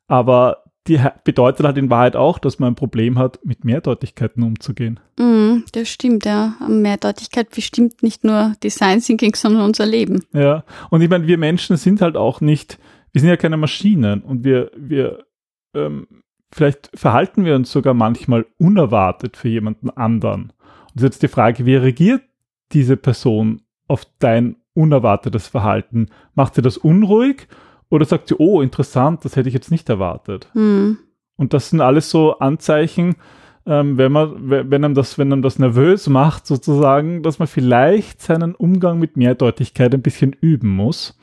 aber 0.08 0.64
die 0.88 1.00
bedeutet 1.24 1.66
halt 1.66 1.78
in 1.78 1.90
Wahrheit 1.90 2.16
auch, 2.16 2.38
dass 2.38 2.60
man 2.60 2.74
ein 2.74 2.76
Problem 2.76 3.18
hat, 3.18 3.40
mit 3.44 3.64
Mehrdeutigkeiten 3.64 4.44
umzugehen. 4.44 5.00
Mm, 5.18 5.64
das 5.72 5.90
stimmt, 5.90 6.26
ja. 6.26 6.54
Mehrdeutigkeit 6.68 7.50
bestimmt 7.50 8.04
nicht 8.04 8.24
nur 8.24 8.54
Design 8.64 9.02
Thinking, 9.02 9.34
sondern 9.34 9.64
unser 9.64 9.86
Leben. 9.86 10.24
Ja, 10.34 10.64
und 10.92 11.02
ich 11.02 11.10
meine, 11.10 11.26
wir 11.26 11.40
Menschen 11.40 11.78
sind 11.78 12.02
halt 12.02 12.16
auch 12.16 12.40
nicht, 12.40 12.78
wir 13.16 13.22
sind 13.22 13.30
ja 13.30 13.38
keine 13.38 13.56
Maschinen 13.56 14.24
und 14.24 14.44
wir, 14.44 14.72
wir, 14.76 15.24
ähm, 15.74 16.06
vielleicht 16.52 16.92
verhalten 16.94 17.46
wir 17.46 17.56
uns 17.56 17.72
sogar 17.72 17.94
manchmal 17.94 18.46
unerwartet 18.58 19.38
für 19.38 19.48
jemanden 19.48 19.90
anderen. 19.90 20.52
Und 20.94 21.02
jetzt 21.02 21.24
die 21.24 21.30
Frage, 21.30 21.66
wie 21.66 21.78
reagiert 21.78 22.24
diese 22.74 22.98
Person 22.98 23.62
auf 23.88 24.06
dein 24.20 24.58
unerwartetes 24.74 25.48
Verhalten? 25.48 26.08
Macht 26.34 26.56
sie 26.56 26.62
das 26.62 26.76
unruhig 26.76 27.48
oder 27.88 28.04
sagt 28.04 28.28
sie, 28.28 28.36
oh, 28.38 28.60
interessant, 28.62 29.24
das 29.24 29.38
hätte 29.38 29.48
ich 29.48 29.56
jetzt 29.56 29.72
nicht 29.72 29.88
erwartet? 29.88 30.50
Hm. 30.52 30.98
Und 31.38 31.54
das 31.54 31.70
sind 31.70 31.80
alles 31.80 32.10
so 32.10 32.40
Anzeichen, 32.40 33.16
ähm, 33.66 33.98
wenn 33.98 34.12
man, 34.12 34.50
wenn 34.50 34.84
einem 34.84 34.94
das, 34.94 35.18
wenn 35.18 35.32
einem 35.32 35.42
das 35.42 35.58
nervös 35.58 36.10
macht, 36.10 36.46
sozusagen, 36.46 37.24
dass 37.24 37.40
man 37.40 37.48
vielleicht 37.48 38.22
seinen 38.22 38.56
Umgang 38.56 39.00
mit 39.00 39.16
Mehrdeutigkeit 39.16 39.94
ein 39.94 40.02
bisschen 40.02 40.34
üben 40.34 40.68
muss. 40.68 41.18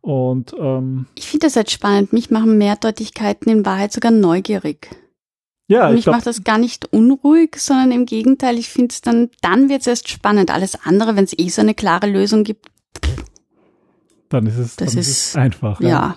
Und 0.00 0.54
ähm, 0.58 1.06
ich 1.14 1.26
finde 1.28 1.46
das 1.46 1.56
halt 1.56 1.70
spannend. 1.70 2.12
Mich 2.12 2.30
machen 2.30 2.56
Mehrdeutigkeiten 2.58 3.50
in 3.52 3.66
Wahrheit 3.66 3.92
sogar 3.92 4.10
neugierig. 4.12 4.88
ja, 5.68 5.90
mich 5.90 6.04
glaube, 6.04 6.16
macht 6.18 6.26
das 6.26 6.44
gar 6.44 6.58
nicht 6.58 6.92
unruhig, 6.92 7.56
sondern 7.56 7.92
im 7.92 8.06
Gegenteil, 8.06 8.58
ich 8.58 8.68
finde 8.68 8.92
es 8.92 9.00
dann, 9.00 9.28
dann 9.42 9.68
wird 9.68 9.82
es 9.82 9.86
erst 9.86 10.08
spannend. 10.08 10.50
Alles 10.52 10.78
andere, 10.84 11.16
wenn 11.16 11.24
es 11.24 11.38
eh 11.38 11.48
so 11.48 11.60
eine 11.60 11.74
klare 11.74 12.06
Lösung 12.08 12.44
gibt, 12.44 12.66
dann 14.28 14.46
ist 14.46 14.58
es, 14.58 14.76
das 14.76 14.92
dann 14.92 15.00
ist- 15.00 15.08
ist 15.08 15.26
es 15.28 15.36
einfach. 15.36 15.80
ja. 15.80 16.16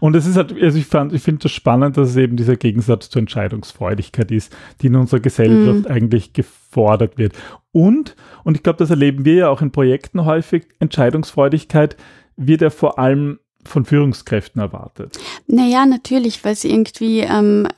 Und 0.00 0.14
es 0.14 0.26
ist 0.26 0.36
halt, 0.36 0.52
also 0.62 0.78
ich 0.78 0.86
fand, 0.86 1.12
ich 1.14 1.22
finde 1.22 1.42
das 1.44 1.52
spannend, 1.52 1.96
dass 1.96 2.10
es 2.10 2.16
eben 2.16 2.36
dieser 2.36 2.56
Gegensatz 2.56 3.08
zur 3.08 3.20
Entscheidungsfreudigkeit 3.20 4.30
ist, 4.30 4.54
die 4.80 4.88
in 4.88 4.96
unserer 4.96 5.20
Gesellschaft 5.20 5.88
eigentlich 5.90 6.34
gefordert 6.34 7.16
wird. 7.16 7.32
Und, 7.72 8.14
und 8.44 8.54
ich 8.56 8.62
glaube, 8.62 8.78
das 8.78 8.90
erleben 8.90 9.24
wir 9.24 9.34
ja 9.34 9.48
auch 9.48 9.62
in 9.62 9.72
Projekten 9.72 10.24
häufig, 10.26 10.66
Entscheidungsfreudigkeit 10.78 11.96
wird 12.46 12.62
ja 12.62 12.70
vor 12.70 12.98
allem 12.98 13.38
von 13.64 13.84
Führungskräften 13.84 14.60
erwartet? 14.60 15.18
Naja, 15.46 15.86
natürlich, 15.86 16.44
weil 16.44 16.52
es 16.52 16.64
irgendwie 16.64 17.20
ähm, 17.20 17.68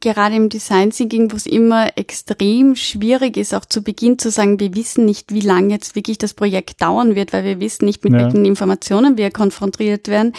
gerade 0.00 0.36
im 0.36 0.48
Design 0.48 0.90
Thinking, 0.90 1.32
wo 1.32 1.36
es 1.36 1.46
immer 1.46 1.96
extrem 1.98 2.76
schwierig 2.76 3.36
ist, 3.36 3.54
auch 3.54 3.64
zu 3.64 3.82
Beginn 3.82 4.18
zu 4.18 4.30
sagen, 4.30 4.60
wir 4.60 4.74
wissen 4.74 5.04
nicht, 5.04 5.32
wie 5.32 5.40
lange 5.40 5.74
jetzt 5.74 5.96
wirklich 5.96 6.18
das 6.18 6.34
Projekt 6.34 6.80
dauern 6.80 7.16
wird, 7.16 7.32
weil 7.32 7.44
wir 7.44 7.60
wissen 7.60 7.86
nicht, 7.86 8.04
mit 8.04 8.12
ja. 8.12 8.20
welchen 8.20 8.44
Informationen 8.44 9.16
wir 9.16 9.30
konfrontiert 9.30 10.08
werden, 10.08 10.32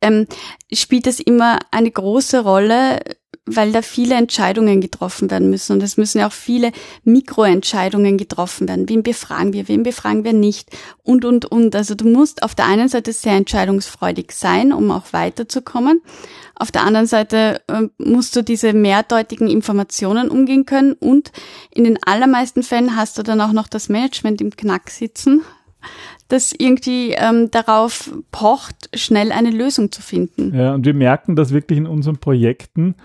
ähm, 0.00 0.26
spielt 0.72 1.06
es 1.06 1.20
immer 1.20 1.58
eine 1.70 1.90
große 1.90 2.42
Rolle, 2.42 3.00
weil 3.46 3.70
da 3.70 3.80
viele 3.80 4.16
Entscheidungen 4.16 4.80
getroffen 4.80 5.30
werden 5.30 5.50
müssen. 5.50 5.72
Und 5.74 5.82
es 5.82 5.96
müssen 5.96 6.18
ja 6.18 6.26
auch 6.26 6.32
viele 6.32 6.72
Mikroentscheidungen 7.04 8.18
getroffen 8.18 8.68
werden. 8.68 8.88
Wen 8.88 9.04
befragen 9.04 9.52
wir, 9.52 9.68
wen 9.68 9.84
befragen 9.84 10.24
wir 10.24 10.32
nicht 10.32 10.76
und, 11.04 11.24
und, 11.24 11.46
und. 11.46 11.76
Also 11.76 11.94
du 11.94 12.08
musst 12.08 12.42
auf 12.42 12.56
der 12.56 12.66
einen 12.66 12.88
Seite 12.88 13.12
sehr 13.12 13.34
entscheidungsfreudig 13.34 14.32
sein, 14.32 14.72
um 14.72 14.90
auch 14.90 15.12
weiterzukommen. 15.12 16.02
Auf 16.56 16.72
der 16.72 16.82
anderen 16.82 17.06
Seite 17.06 17.60
äh, 17.68 17.82
musst 17.98 18.34
du 18.34 18.42
diese 18.42 18.72
mehrdeutigen 18.72 19.48
Informationen 19.48 20.28
umgehen 20.28 20.66
können 20.66 20.94
und 20.94 21.30
in 21.70 21.84
den 21.84 22.02
allermeisten 22.02 22.62
Fällen 22.62 22.96
hast 22.96 23.18
du 23.18 23.22
dann 23.22 23.40
auch 23.40 23.52
noch 23.52 23.68
das 23.68 23.88
Management 23.88 24.40
im 24.40 24.50
Knack 24.50 24.90
sitzen, 24.90 25.42
das 26.28 26.52
irgendwie 26.56 27.12
ähm, 27.12 27.50
darauf 27.50 28.10
pocht, 28.32 28.88
schnell 28.94 29.32
eine 29.32 29.50
Lösung 29.50 29.92
zu 29.92 30.00
finden. 30.00 30.54
Ja, 30.56 30.74
und 30.74 30.86
wir 30.86 30.94
merken 30.94 31.36
das 31.36 31.52
wirklich 31.52 31.78
in 31.78 31.86
unseren 31.86 32.16
Projekten, 32.16 32.96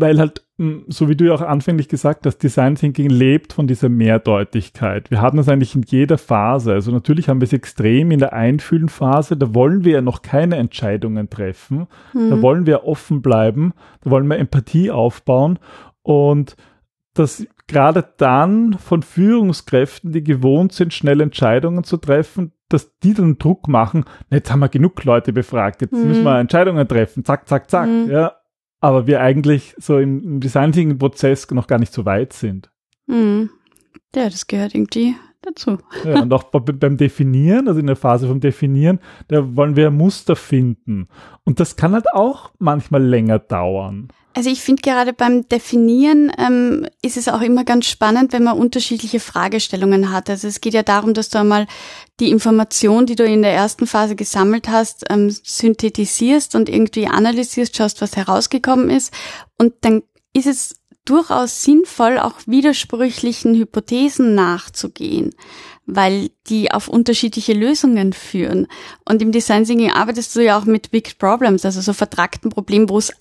weil 0.00 0.18
halt, 0.18 0.44
hm, 0.58 0.84
so 0.88 1.08
wie 1.08 1.16
du 1.16 1.26
ja 1.26 1.34
auch 1.34 1.40
anfänglich 1.40 1.88
gesagt 1.88 2.26
hast, 2.26 2.38
Design 2.38 2.74
Thinking 2.74 3.10
lebt 3.10 3.52
von 3.52 3.66
dieser 3.66 3.88
Mehrdeutigkeit. 3.88 5.10
Wir 5.10 5.20
haben 5.20 5.36
das 5.36 5.48
eigentlich 5.48 5.74
in 5.74 5.82
jeder 5.82 6.18
Phase. 6.18 6.72
Also 6.72 6.90
natürlich 6.90 7.28
haben 7.28 7.40
wir 7.40 7.46
es 7.46 7.52
extrem 7.52 8.10
in 8.10 8.18
der 8.18 8.32
Einfühlenphase. 8.32 9.36
Da 9.36 9.54
wollen 9.54 9.84
wir 9.84 9.92
ja 9.92 10.00
noch 10.00 10.22
keine 10.22 10.56
Entscheidungen 10.56 11.28
treffen. 11.30 11.86
Mhm. 12.14 12.30
Da 12.30 12.42
wollen 12.42 12.66
wir 12.66 12.84
offen 12.84 13.22
bleiben. 13.22 13.74
Da 14.02 14.10
wollen 14.10 14.26
wir 14.26 14.38
Empathie 14.38 14.90
aufbauen. 14.90 15.58
Und 16.02 16.56
dass 17.14 17.46
gerade 17.66 18.04
dann 18.16 18.74
von 18.74 19.02
Führungskräften, 19.02 20.12
die 20.12 20.24
gewohnt 20.24 20.72
sind, 20.72 20.94
schnell 20.94 21.20
Entscheidungen 21.20 21.84
zu 21.84 21.96
treffen, 21.96 22.52
dass 22.68 22.98
die 23.00 23.14
dann 23.14 23.38
Druck 23.38 23.68
machen, 23.68 24.04
jetzt 24.30 24.50
haben 24.50 24.60
wir 24.60 24.68
genug 24.68 25.02
Leute 25.04 25.32
befragt, 25.32 25.82
jetzt 25.82 25.92
mhm. 25.92 26.08
müssen 26.08 26.22
wir 26.24 26.38
Entscheidungen 26.38 26.86
treffen, 26.86 27.24
zack, 27.24 27.48
zack, 27.48 27.68
zack. 27.68 27.88
Mhm. 27.88 28.10
Ja, 28.10 28.32
aber 28.80 29.06
wir 29.06 29.20
eigentlich 29.20 29.74
so 29.78 29.98
im, 29.98 30.22
im 30.22 30.40
Design 30.40 30.72
Thinking 30.72 30.98
Prozess 30.98 31.50
noch 31.50 31.66
gar 31.66 31.78
nicht 31.78 31.92
so 31.92 32.04
weit 32.04 32.32
sind. 32.32 32.70
Mhm. 33.06 33.50
Ja, 34.14 34.28
das 34.28 34.46
gehört 34.46 34.74
irgendwie 34.74 35.14
dazu. 35.42 35.78
Ja, 36.04 36.22
und 36.22 36.32
auch 36.32 36.44
beim 36.44 36.96
Definieren, 36.96 37.68
also 37.68 37.80
in 37.80 37.86
der 37.86 37.96
Phase 37.96 38.28
vom 38.28 38.40
Definieren, 38.40 39.00
da 39.28 39.56
wollen 39.56 39.76
wir 39.76 39.90
Muster 39.90 40.36
finden. 40.36 41.08
Und 41.44 41.60
das 41.60 41.76
kann 41.76 41.92
halt 41.92 42.12
auch 42.12 42.50
manchmal 42.58 43.02
länger 43.02 43.38
dauern. 43.38 44.08
Also 44.32 44.48
ich 44.48 44.60
finde 44.60 44.82
gerade 44.82 45.12
beim 45.12 45.48
Definieren 45.48 46.32
ähm, 46.38 46.86
ist 47.02 47.16
es 47.16 47.26
auch 47.26 47.40
immer 47.40 47.64
ganz 47.64 47.86
spannend, 47.86 48.32
wenn 48.32 48.44
man 48.44 48.58
unterschiedliche 48.58 49.18
Fragestellungen 49.18 50.12
hat. 50.12 50.30
Also 50.30 50.46
es 50.46 50.60
geht 50.60 50.72
ja 50.72 50.84
darum, 50.84 51.14
dass 51.14 51.30
du 51.30 51.40
einmal 51.40 51.66
die 52.20 52.30
Information, 52.30 53.06
die 53.06 53.16
du 53.16 53.24
in 53.24 53.42
der 53.42 53.52
ersten 53.52 53.88
Phase 53.88 54.14
gesammelt 54.14 54.68
hast, 54.68 55.04
ähm, 55.10 55.30
synthetisierst 55.30 56.54
und 56.54 56.68
irgendwie 56.68 57.08
analysierst, 57.08 57.76
schaust, 57.76 58.00
was 58.02 58.16
herausgekommen 58.16 58.88
ist. 58.88 59.12
Und 59.58 59.74
dann 59.80 60.02
ist 60.32 60.46
es 60.46 60.79
durchaus 61.10 61.62
sinnvoll, 61.62 62.18
auch 62.18 62.34
widersprüchlichen 62.46 63.54
Hypothesen 63.56 64.34
nachzugehen, 64.34 65.34
weil 65.86 66.30
die 66.46 66.70
auf 66.70 66.88
unterschiedliche 66.88 67.52
Lösungen 67.52 68.12
führen. 68.12 68.68
Und 69.04 69.20
im 69.20 69.32
Design 69.32 69.64
Thinking 69.64 69.90
arbeitest 69.90 70.36
du 70.36 70.44
ja 70.44 70.58
auch 70.58 70.64
mit 70.64 70.90
Big 70.90 71.18
Problems, 71.18 71.64
also 71.64 71.80
so 71.80 71.92
vertragten 71.92 72.50
Problemen, 72.50 72.88
wo 72.88 72.98
es 72.98 73.12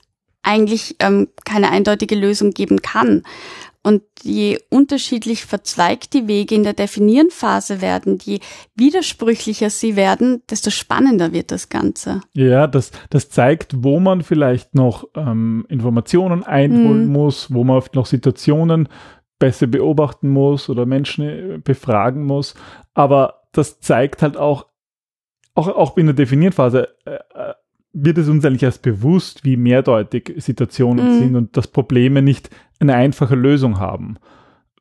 eigentlich 0.43 0.95
ähm, 0.99 1.27
keine 1.45 1.69
eindeutige 1.71 2.15
Lösung 2.15 2.51
geben 2.51 2.81
kann. 2.81 3.23
Und 3.81 4.03
je 4.21 4.59
unterschiedlich 4.69 5.45
verzweigt 5.45 6.13
die 6.13 6.27
Wege 6.27 6.53
in 6.53 6.63
der 6.63 6.73
Definieren-Phase 6.73 7.81
werden, 7.81 8.17
je 8.21 8.39
widersprüchlicher 8.75 9.69
sie 9.69 9.95
werden, 9.95 10.43
desto 10.49 10.69
spannender 10.69 11.31
wird 11.31 11.51
das 11.51 11.69
Ganze. 11.69 12.19
Ja, 12.33 12.67
das, 12.67 12.91
das 13.09 13.29
zeigt, 13.29 13.83
wo 13.83 14.01
man 14.01 14.21
vielleicht 14.21 14.75
noch 14.75 15.07
ähm, 15.15 15.65
Informationen 15.69 16.43
einholen 16.43 17.07
mhm. 17.07 17.13
muss, 17.13 17.53
wo 17.53 17.63
man 17.63 17.77
oft 17.77 17.95
noch 17.95 18.05
Situationen 18.05 18.89
besser 19.39 19.67
beobachten 19.67 20.29
muss 20.29 20.69
oder 20.69 20.85
Menschen 20.85 21.23
äh, 21.23 21.57
befragen 21.63 22.25
muss. 22.25 22.55
Aber 22.93 23.43
das 23.53 23.79
zeigt 23.79 24.21
halt 24.21 24.35
auch, 24.35 24.67
auch, 25.55 25.69
auch 25.69 25.97
in 25.97 26.07
der 26.07 26.15
Definieren-Phase, 26.15 26.89
äh, 27.05 27.11
äh 27.11 27.53
wird 27.93 28.17
es 28.17 28.29
uns 28.29 28.45
eigentlich 28.45 28.63
erst 28.63 28.81
bewusst, 28.81 29.43
wie 29.43 29.57
mehrdeutig 29.57 30.33
Situationen 30.37 31.15
mhm. 31.15 31.19
sind 31.19 31.35
und 31.35 31.57
dass 31.57 31.67
Probleme 31.67 32.21
nicht 32.21 32.49
eine 32.79 32.95
einfache 32.95 33.35
Lösung 33.35 33.79
haben. 33.79 34.17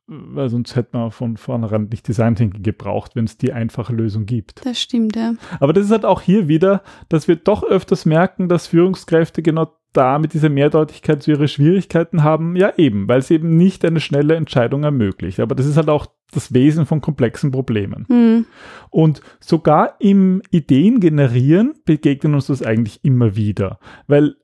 Weil 0.06 0.48
sonst 0.48 0.74
hätte 0.74 0.96
man 0.96 1.10
von 1.10 1.36
vornherein 1.36 1.88
nicht 1.90 2.08
Design 2.08 2.34
Thinking 2.34 2.62
gebraucht, 2.62 3.14
wenn 3.14 3.26
es 3.26 3.36
die 3.36 3.52
einfache 3.52 3.94
Lösung 3.94 4.24
gibt. 4.24 4.64
Das 4.64 4.80
stimmt, 4.80 5.16
ja. 5.16 5.34
Aber 5.60 5.74
das 5.74 5.84
ist 5.84 5.90
halt 5.90 6.06
auch 6.06 6.22
hier 6.22 6.48
wieder, 6.48 6.82
dass 7.10 7.28
wir 7.28 7.36
doch 7.36 7.62
öfters 7.62 8.06
merken, 8.06 8.48
dass 8.48 8.68
Führungskräfte 8.68 9.42
genau 9.42 9.70
da 9.92 10.18
mit 10.18 10.32
dieser 10.32 10.48
Mehrdeutigkeit 10.48 11.22
so 11.22 11.30
ihre 11.32 11.48
Schwierigkeiten 11.48 12.22
haben. 12.22 12.56
Ja, 12.56 12.72
eben, 12.76 13.08
weil 13.08 13.18
es 13.18 13.30
eben 13.30 13.56
nicht 13.56 13.84
eine 13.84 14.00
schnelle 14.00 14.34
Entscheidung 14.36 14.84
ermöglicht. 14.84 15.40
Aber 15.40 15.54
das 15.54 15.66
ist 15.66 15.76
halt 15.76 15.90
auch 15.90 16.06
das 16.32 16.52
Wesen 16.52 16.86
von 16.86 17.00
komplexen 17.00 17.50
Problemen. 17.50 18.06
Mhm. 18.08 18.46
Und 18.90 19.22
sogar 19.40 19.96
im 19.98 20.42
Ideen 20.50 21.00
generieren 21.00 21.74
begegnen 21.84 22.34
uns 22.34 22.46
das 22.46 22.62
eigentlich 22.62 23.00
immer 23.02 23.36
wieder, 23.36 23.78
weil 24.06 24.36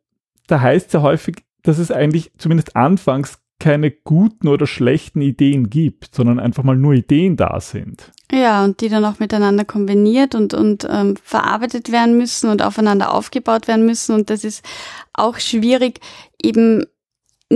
da 0.46 0.60
heißt 0.60 0.88
es 0.88 0.92
ja 0.92 1.02
häufig, 1.02 1.36
dass 1.62 1.78
es 1.78 1.90
eigentlich 1.90 2.32
zumindest 2.36 2.76
anfangs 2.76 3.38
keine 3.60 3.90
guten 3.90 4.48
oder 4.48 4.66
schlechten 4.66 5.20
Ideen 5.22 5.70
gibt, 5.70 6.14
sondern 6.14 6.40
einfach 6.40 6.64
mal 6.64 6.76
nur 6.76 6.92
Ideen 6.92 7.36
da 7.36 7.60
sind. 7.60 8.12
Ja, 8.32 8.64
und 8.64 8.80
die 8.80 8.88
dann 8.88 9.04
auch 9.04 9.20
miteinander 9.20 9.64
kombiniert 9.64 10.34
und, 10.34 10.54
und 10.54 10.86
ähm, 10.90 11.16
verarbeitet 11.22 11.92
werden 11.92 12.18
müssen 12.18 12.50
und 12.50 12.62
aufeinander 12.62 13.14
aufgebaut 13.14 13.68
werden 13.68 13.86
müssen. 13.86 14.14
Und 14.14 14.28
das 14.28 14.44
ist 14.44 14.64
auch 15.12 15.38
schwierig, 15.38 16.00
eben 16.42 16.84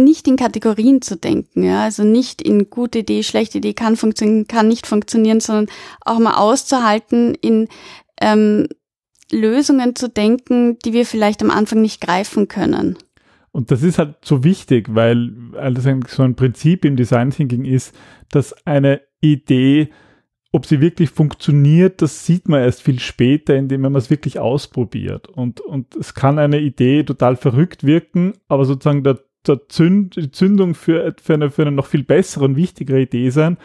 nicht 0.05 0.28
in 0.28 0.37
Kategorien 0.37 1.02
zu 1.02 1.17
denken, 1.17 1.62
ja, 1.62 1.85
also 1.85 2.05
nicht 2.05 2.43
in 2.43 2.71
gute 2.71 3.00
Idee, 3.00 3.23
schlechte 3.23 3.59
Idee 3.59 3.75
kann 3.75 3.97
funktionieren, 3.97 4.47
kann 4.47 4.69
nicht 4.69 4.87
funktionieren, 4.87 5.40
sondern 5.40 5.67
auch 6.05 6.19
mal 6.19 6.35
auszuhalten, 6.35 7.35
in 7.35 7.69
ähm, 8.21 8.69
Lösungen 9.31 9.95
zu 9.95 10.09
denken, 10.09 10.78
die 10.85 10.93
wir 10.93 11.07
vielleicht 11.07 11.43
am 11.43 11.50
Anfang 11.50 11.83
nicht 11.83 12.00
greifen 12.00 12.49
können. 12.49 12.97
Und 13.50 13.71
das 13.71 13.83
ist 13.83 13.99
halt 13.99 14.17
so 14.23 14.45
wichtig, 14.45 14.95
weil, 14.95 15.33
weil 15.50 15.75
das 15.75 15.85
so 16.14 16.23
ein 16.23 16.37
Prinzip 16.37 16.85
im 16.85 16.97
Design 16.97 17.31
Thinking 17.31 17.64
ist, 17.64 17.95
dass 18.31 18.55
eine 18.67 19.00
Idee, 19.21 19.88
ob 20.52 20.67
sie 20.67 20.81
wirklich 20.81 21.11
funktioniert, 21.11 22.00
das 22.00 22.25
sieht 22.25 22.49
man 22.49 22.62
erst 22.62 22.83
viel 22.83 23.00
später, 23.00 23.57
indem 23.57 23.83
man 23.83 23.95
es 23.95 24.11
wirklich 24.11 24.38
ausprobiert. 24.38 25.28
Und, 25.28 25.61
und 25.61 25.95
es 25.97 26.14
kann 26.14 26.38
eine 26.38 26.61
Idee 26.61 27.02
total 27.02 27.37
verrückt 27.37 27.85
wirken, 27.85 28.35
aber 28.49 28.64
sozusagen 28.64 29.02
der 29.02 29.19
der 29.49 29.69
Zünd, 29.69 30.35
Zündung 30.35 30.75
für, 30.75 31.14
für, 31.23 31.35
eine, 31.35 31.50
für 31.50 31.62
eine 31.62 31.73
noch 31.73 31.87
viel 31.87 32.05
bessere 32.05 32.45
und 32.45 32.57
wichtigere 32.57 33.00
Idee 33.00 33.31
sein. 33.31 33.57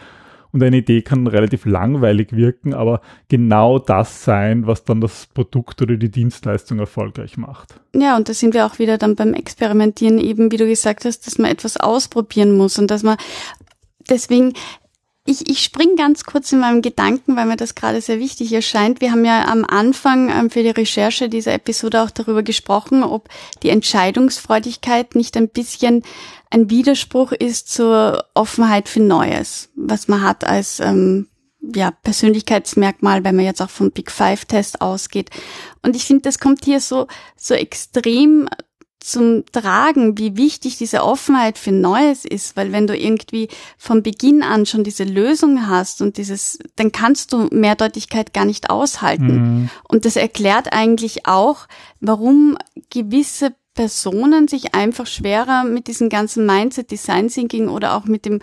Und 0.52 0.62
eine 0.62 0.76
Idee 0.76 1.02
kann 1.02 1.26
relativ 1.26 1.66
langweilig 1.66 2.32
wirken, 2.32 2.74
aber 2.74 3.00
genau 3.28 3.80
das 3.80 4.22
sein, 4.22 4.68
was 4.68 4.84
dann 4.84 5.00
das 5.00 5.26
Produkt 5.34 5.82
oder 5.82 5.96
die 5.96 6.12
Dienstleistung 6.12 6.78
erfolgreich 6.78 7.36
macht. 7.36 7.80
Ja, 7.92 8.16
und 8.16 8.28
da 8.28 8.34
sind 8.34 8.54
wir 8.54 8.64
auch 8.64 8.78
wieder 8.78 8.96
dann 8.96 9.16
beim 9.16 9.34
Experimentieren 9.34 10.18
eben, 10.20 10.52
wie 10.52 10.56
du 10.56 10.66
gesagt 10.68 11.06
hast, 11.06 11.26
dass 11.26 11.38
man 11.38 11.50
etwas 11.50 11.76
ausprobieren 11.76 12.56
muss 12.56 12.78
und 12.78 12.92
dass 12.92 13.02
man 13.02 13.16
deswegen 14.08 14.52
ich, 15.26 15.48
ich 15.48 15.60
spring 15.60 15.96
ganz 15.96 16.24
kurz 16.24 16.52
in 16.52 16.60
meinem 16.60 16.82
Gedanken, 16.82 17.34
weil 17.36 17.46
mir 17.46 17.56
das 17.56 17.74
gerade 17.74 18.00
sehr 18.00 18.18
wichtig 18.18 18.52
erscheint. 18.52 19.00
Wir 19.00 19.10
haben 19.10 19.24
ja 19.24 19.46
am 19.46 19.64
Anfang 19.64 20.28
ähm, 20.28 20.50
für 20.50 20.62
die 20.62 20.70
Recherche 20.70 21.30
dieser 21.30 21.54
Episode 21.54 22.02
auch 22.02 22.10
darüber 22.10 22.42
gesprochen, 22.42 23.02
ob 23.02 23.28
die 23.62 23.70
Entscheidungsfreudigkeit 23.70 25.14
nicht 25.14 25.36
ein 25.36 25.48
bisschen 25.48 26.02
ein 26.50 26.68
Widerspruch 26.68 27.32
ist 27.32 27.72
zur 27.72 28.26
Offenheit 28.34 28.88
für 28.88 29.00
Neues, 29.00 29.70
was 29.74 30.08
man 30.08 30.22
hat 30.22 30.44
als 30.44 30.78
ähm, 30.80 31.28
ja, 31.74 31.90
Persönlichkeitsmerkmal, 31.90 33.24
wenn 33.24 33.36
man 33.36 33.46
jetzt 33.46 33.62
auch 33.62 33.70
vom 33.70 33.92
Big 33.92 34.10
Five 34.10 34.44
Test 34.44 34.82
ausgeht. 34.82 35.30
Und 35.82 35.96
ich 35.96 36.04
finde, 36.04 36.22
das 36.22 36.38
kommt 36.38 36.64
hier 36.66 36.80
so, 36.80 37.06
so 37.34 37.54
extrem 37.54 38.46
zum 39.04 39.44
Tragen, 39.52 40.16
wie 40.18 40.36
wichtig 40.36 40.78
diese 40.78 41.04
Offenheit 41.04 41.58
für 41.58 41.72
Neues 41.72 42.24
ist, 42.24 42.56
weil 42.56 42.72
wenn 42.72 42.86
du 42.86 42.96
irgendwie 42.96 43.48
von 43.76 44.02
Beginn 44.02 44.42
an 44.42 44.64
schon 44.64 44.82
diese 44.82 45.04
Lösung 45.04 45.66
hast 45.68 46.00
und 46.00 46.16
dieses, 46.16 46.58
dann 46.76 46.90
kannst 46.90 47.32
du 47.32 47.48
Mehrdeutigkeit 47.50 48.32
gar 48.32 48.46
nicht 48.46 48.70
aushalten. 48.70 49.26
Mhm. 49.26 49.70
Und 49.88 50.06
das 50.06 50.16
erklärt 50.16 50.72
eigentlich 50.72 51.26
auch, 51.26 51.66
warum 52.00 52.56
gewisse 52.90 53.54
Personen 53.74 54.48
sich 54.48 54.74
einfach 54.74 55.06
schwerer 55.06 55.64
mit 55.64 55.88
diesem 55.88 56.08
ganzen 56.08 56.46
Mindset, 56.46 56.90
Design 56.90 57.28
Thinking 57.28 57.68
oder 57.68 57.96
auch 57.96 58.04
mit 58.04 58.24
dem 58.24 58.40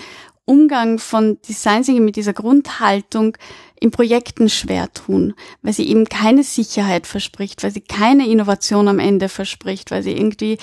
Umgang 0.51 0.99
von 0.99 1.41
Design 1.47 1.83
Thinking 1.83 2.03
mit 2.03 2.17
dieser 2.17 2.33
Grundhaltung 2.33 3.37
in 3.79 3.89
Projekten 3.89 4.49
schwer 4.49 4.91
tun, 4.91 5.33
weil 5.61 5.71
sie 5.71 5.87
eben 5.87 6.05
keine 6.05 6.43
Sicherheit 6.43 7.07
verspricht, 7.07 7.63
weil 7.63 7.71
sie 7.71 7.79
keine 7.79 8.27
Innovation 8.27 8.89
am 8.89 8.99
Ende 8.99 9.29
verspricht, 9.29 9.91
weil 9.91 10.03
sie 10.03 10.11
irgendwie 10.11 10.57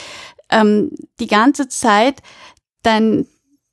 ähm, 0.51 0.91
die 1.21 1.27
ganze 1.27 1.69
Zeit 1.69 2.21
dein, 2.83 3.27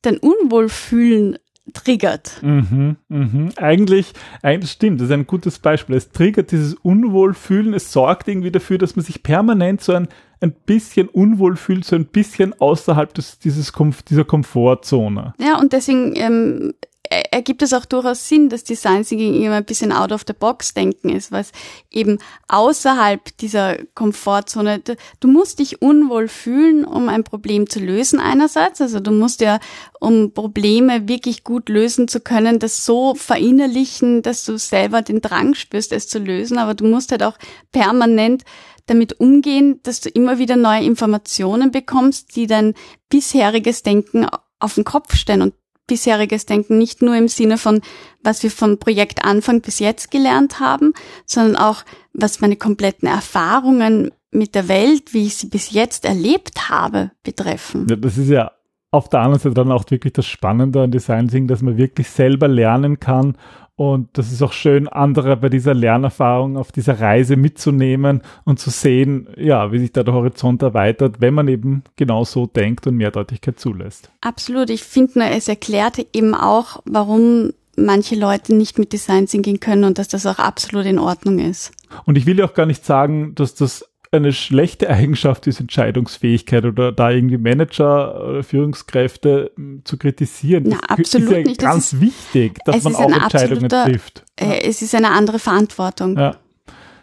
dein 0.04 0.18
Unwohlfühlen 0.18 1.38
triggert. 1.74 2.42
Mhm, 2.42 2.96
mhm. 3.10 3.50
Eigentlich, 3.58 4.14
eigentlich 4.42 4.72
stimmt, 4.72 5.02
das 5.02 5.10
ist 5.10 5.14
ein 5.14 5.28
gutes 5.28 5.60
Beispiel. 5.60 5.98
Es 5.98 6.12
triggert 6.12 6.52
dieses 6.52 6.76
Unwohlfühlen, 6.76 7.74
es 7.74 7.92
sorgt 7.92 8.30
irgendwie 8.30 8.52
dafür, 8.52 8.78
dass 8.78 8.96
man 8.96 9.04
sich 9.04 9.22
permanent 9.22 9.82
so 9.82 9.92
ein, 9.94 10.08
ein 10.46 10.56
bisschen 10.66 11.08
unwohl 11.08 11.56
fühlt, 11.56 11.86
so 11.86 11.96
ein 11.96 12.06
bisschen 12.06 12.60
außerhalb 12.60 13.14
des, 13.14 13.40
dieses, 13.40 13.72
dieser 14.10 14.24
Komfortzone. 14.24 15.34
Ja, 15.40 15.60
und 15.60 15.74
deswegen 15.74 16.16
ähm, 16.16 16.74
ergibt 17.10 17.62
es 17.62 17.74
auch 17.74 17.86
durchaus 17.86 18.28
Sinn, 18.28 18.50
dass 18.50 18.64
Design 18.64 19.04
Thinking 19.04 19.42
immer 19.42 19.56
ein 19.56 19.66
bisschen 19.66 19.92
out 19.92 20.12
of 20.12 20.24
the 20.28 20.34
box 20.34 20.74
denken 20.74 21.10
ist, 21.10 21.32
was 21.32 21.52
eben 21.92 22.20
außerhalb 22.48 23.38
dieser 23.38 23.78
Komfortzone, 23.94 24.82
du 25.20 25.28
musst 25.28 25.60
dich 25.60 25.82
unwohl 25.82 26.28
fühlen, 26.28 26.86
um 26.86 27.10
ein 27.10 27.24
Problem 27.24 27.70
zu 27.70 27.80
lösen 27.80 28.20
einerseits, 28.20 28.82
also 28.82 29.00
du 29.00 29.12
musst 29.12 29.42
ja, 29.42 29.60
um 30.00 30.32
Probleme 30.32 31.08
wirklich 31.08 31.44
gut 31.44 31.70
lösen 31.70 32.08
zu 32.08 32.20
können, 32.20 32.60
das 32.60 32.86
so 32.86 33.16
verinnerlichen, 33.16 34.22
dass 34.22 34.46
du 34.46 34.58
selber 34.58 35.02
den 35.02 35.22
Drang 35.22 35.54
spürst, 35.56 35.92
es 35.94 36.08
zu 36.08 36.20
lösen, 36.20 36.58
aber 36.58 36.74
du 36.74 36.86
musst 36.86 37.12
halt 37.12 37.24
auch 37.24 37.38
permanent 37.72 38.44
damit 38.88 39.20
umgehen, 39.20 39.80
dass 39.84 40.01
du 40.01 40.10
immer 40.10 40.39
wieder 40.39 40.56
neue 40.56 40.84
Informationen 40.84 41.72
bekommst, 41.72 42.36
die 42.36 42.48
dein 42.48 42.74
bisheriges 43.10 43.84
Denken 43.84 44.27
auf 44.60 44.75
den 44.75 44.84
Kopf 44.84 45.15
stellen 45.15 45.42
und 45.42 45.54
bisheriges 45.88 46.46
Denken, 46.46 46.77
nicht 46.77 47.01
nur 47.01 47.15
im 47.15 47.27
Sinne 47.27 47.58
von, 47.58 47.82
was 48.24 48.44
wir 48.44 48.51
vom 48.51 48.80
Projekt 48.80 49.24
Anfang 49.24 49.62
bis 49.62 49.80
jetzt 49.80 50.12
gelernt 50.12 50.60
haben, 50.60 50.94
sondern 51.25 51.56
auch, 51.56 51.84
was 52.13 52.42
meine 52.42 52.56
kompletten 52.56 53.08
Erfahrungen 53.08 54.12
mit 54.32 54.56
der 54.56 54.68
Welt, 54.68 55.13
wie 55.13 55.27
ich 55.27 55.36
sie 55.36 55.48
bis 55.48 55.72
jetzt 55.72 56.06
erlebt 56.06 56.70
habe, 56.70 57.12
betreffen. 57.24 57.88
Ja, 57.89 57.96
das 57.96 58.18
ist 58.18 58.30
ja 58.30 58.51
auf 58.92 59.10
der 59.10 59.20
anderen 59.20 59.39
Seite 59.39 59.56
dann 59.56 59.72
auch 59.72 59.84
wirklich 59.89 60.13
das 60.13 60.25
Spannende 60.25 60.84
an 60.84 60.92
Design 60.92 61.27
Thinking, 61.27 61.48
dass 61.48 61.62
man 61.62 61.77
wirklich 61.77 62.10
selber 62.10 62.48
lernen 62.48 63.00
kann 63.00 63.38
und 63.77 64.10
das 64.13 64.32
ist 64.32 64.41
auch 64.41 64.53
schön, 64.53 64.88
andere 64.88 65.36
bei 65.36 65.50
dieser 65.50 65.74
Lernerfahrung 65.74 66.55
auf 66.55 66.72
dieser 66.72 67.00
Reise 67.01 67.36
mitzunehmen 67.36 68.22
und 68.46 68.58
zu 68.60 68.70
sehen, 68.70 69.27
ja, 69.36 69.72
wie 69.74 69.79
sich 69.79 69.91
da 69.91 70.03
der 70.03 70.13
Horizont 70.13 70.62
erweitert, 70.62 71.20
wenn 71.20 71.34
man 71.34 71.50
eben 71.50 71.84
genau 71.98 72.24
so 72.24 72.46
denkt 72.46 72.88
und 72.88 72.96
Mehrdeutigkeit 72.96 73.60
zulässt. 73.60 74.10
Absolut. 74.22 74.70
Ich 74.70 74.84
finde 74.84 75.20
nur, 75.20 75.27
es 75.29 75.50
erklärt 75.50 75.98
eben 76.13 76.34
auch, 76.34 76.82
warum 76.86 77.51
manche 77.75 78.15
Leute 78.15 78.55
nicht 78.55 78.79
mit 78.79 78.94
Design 78.94 79.25
Thinking 79.25 79.60
können 79.60 79.84
und 79.84 79.98
dass 79.98 80.08
das 80.08 80.25
auch 80.25 80.39
absolut 80.39 80.86
in 80.86 81.00
Ordnung 81.00 81.39
ist. 81.39 81.74
Und 82.05 82.17
ich 82.17 82.25
will 82.25 82.39
ja 82.39 82.46
auch 82.46 82.53
gar 82.53 82.65
nicht 82.65 82.86
sagen, 82.86 83.36
dass 83.36 83.55
das 83.55 83.89
eine 84.12 84.34
schlechte 84.34 84.90
Eigenschaft 84.90 85.48
ist 85.48 85.60
Entscheidungsfähigkeit 85.60 86.66
oder 86.66 86.92
da 86.92 87.12
irgendwie 87.12 87.38
Manager 87.38 88.30
oder 88.30 88.44
Führungskräfte 88.44 89.52
hm, 89.56 89.82
zu 89.84 89.98
kritisieren. 89.98 90.66
Na, 90.68 90.80
absolut 90.88 91.30
ist 91.30 91.38
ja 91.38 91.44
nicht. 91.44 91.62
ganz 91.62 91.92
das 91.92 92.02
wichtig, 92.02 92.60
dass 92.66 92.84
man 92.84 92.96
auch 92.96 93.12
Entscheidungen 93.12 93.70
trifft. 93.70 94.24
Äh, 94.36 94.62
es 94.62 94.82
ist 94.82 94.96
eine 94.96 95.12
andere 95.12 95.40
Verantwortung. 95.40 96.18
Ja. 96.18 96.38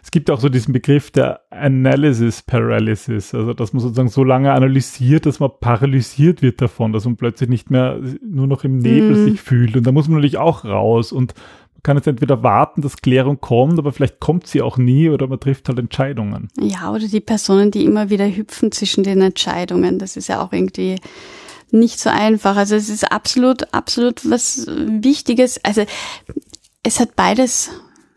Es 0.03 0.11
gibt 0.11 0.29
auch 0.29 0.39
so 0.41 0.49
diesen 0.49 0.73
Begriff 0.73 1.11
der 1.11 1.41
Analysis 1.49 2.41
Paralysis, 2.41 3.33
also 3.33 3.53
dass 3.53 3.71
man 3.71 3.79
sozusagen 3.79 4.09
so 4.09 4.25
lange 4.25 4.51
analysiert, 4.51 5.25
dass 5.25 5.39
man 5.39 5.49
paralysiert 5.61 6.41
wird 6.41 6.61
davon, 6.61 6.91
dass 6.91 7.05
man 7.05 7.15
plötzlich 7.15 7.49
nicht 7.49 7.71
mehr 7.71 8.01
nur 8.21 8.45
noch 8.47 8.65
im 8.65 8.79
Nebel 8.79 9.11
mm. 9.11 9.25
sich 9.29 9.41
fühlt. 9.41 9.77
Und 9.77 9.87
da 9.87 9.93
muss 9.93 10.09
man 10.09 10.15
natürlich 10.15 10.37
auch 10.37 10.65
raus 10.65 11.13
und 11.13 11.33
kann 11.83 11.97
jetzt 11.97 12.07
entweder 12.07 12.43
warten, 12.43 12.81
dass 12.81 12.97
Klärung 12.97 13.41
kommt, 13.41 13.77
aber 13.77 13.91
vielleicht 13.91 14.19
kommt 14.19 14.47
sie 14.47 14.61
auch 14.61 14.77
nie 14.77 15.09
oder 15.09 15.27
man 15.27 15.39
trifft 15.39 15.67
halt 15.67 15.79
Entscheidungen. 15.79 16.47
Ja, 16.59 16.91
oder 16.91 17.07
die 17.07 17.19
Personen, 17.19 17.71
die 17.71 17.83
immer 17.83 18.09
wieder 18.09 18.25
hüpfen 18.25 18.71
zwischen 18.71 19.03
den 19.03 19.21
Entscheidungen. 19.21 19.99
Das 19.99 20.15
ist 20.15 20.29
ja 20.29 20.41
auch 20.41 20.53
irgendwie 20.53 20.95
nicht 21.71 21.99
so 21.99 22.09
einfach. 22.09 22.55
Also 22.55 22.75
es 22.75 22.89
ist 22.89 23.11
absolut, 23.11 23.73
absolut 23.73 24.29
was 24.29 24.65
Wichtiges. 24.67 25.63
Also 25.63 25.83
es 26.83 26.99
hat 26.99 27.15
beides 27.15 27.69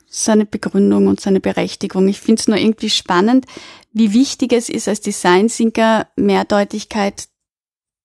seine 0.09 0.47
Begründung 0.47 1.09
und 1.09 1.21
seine 1.21 1.41
Berechtigung. 1.41 2.09
Ich 2.09 2.21
finde 2.21 2.41
es 2.41 2.49
nur 2.49 2.57
irgendwie 2.57 2.91
spannend, 2.91 3.47
wie 3.93 4.13
wichtig 4.13 4.53
es 4.53 4.69
ist, 4.69 4.89
als 4.89 5.01
Design-Thinker 5.01 6.07
Mehrdeutigkeit 6.17 7.29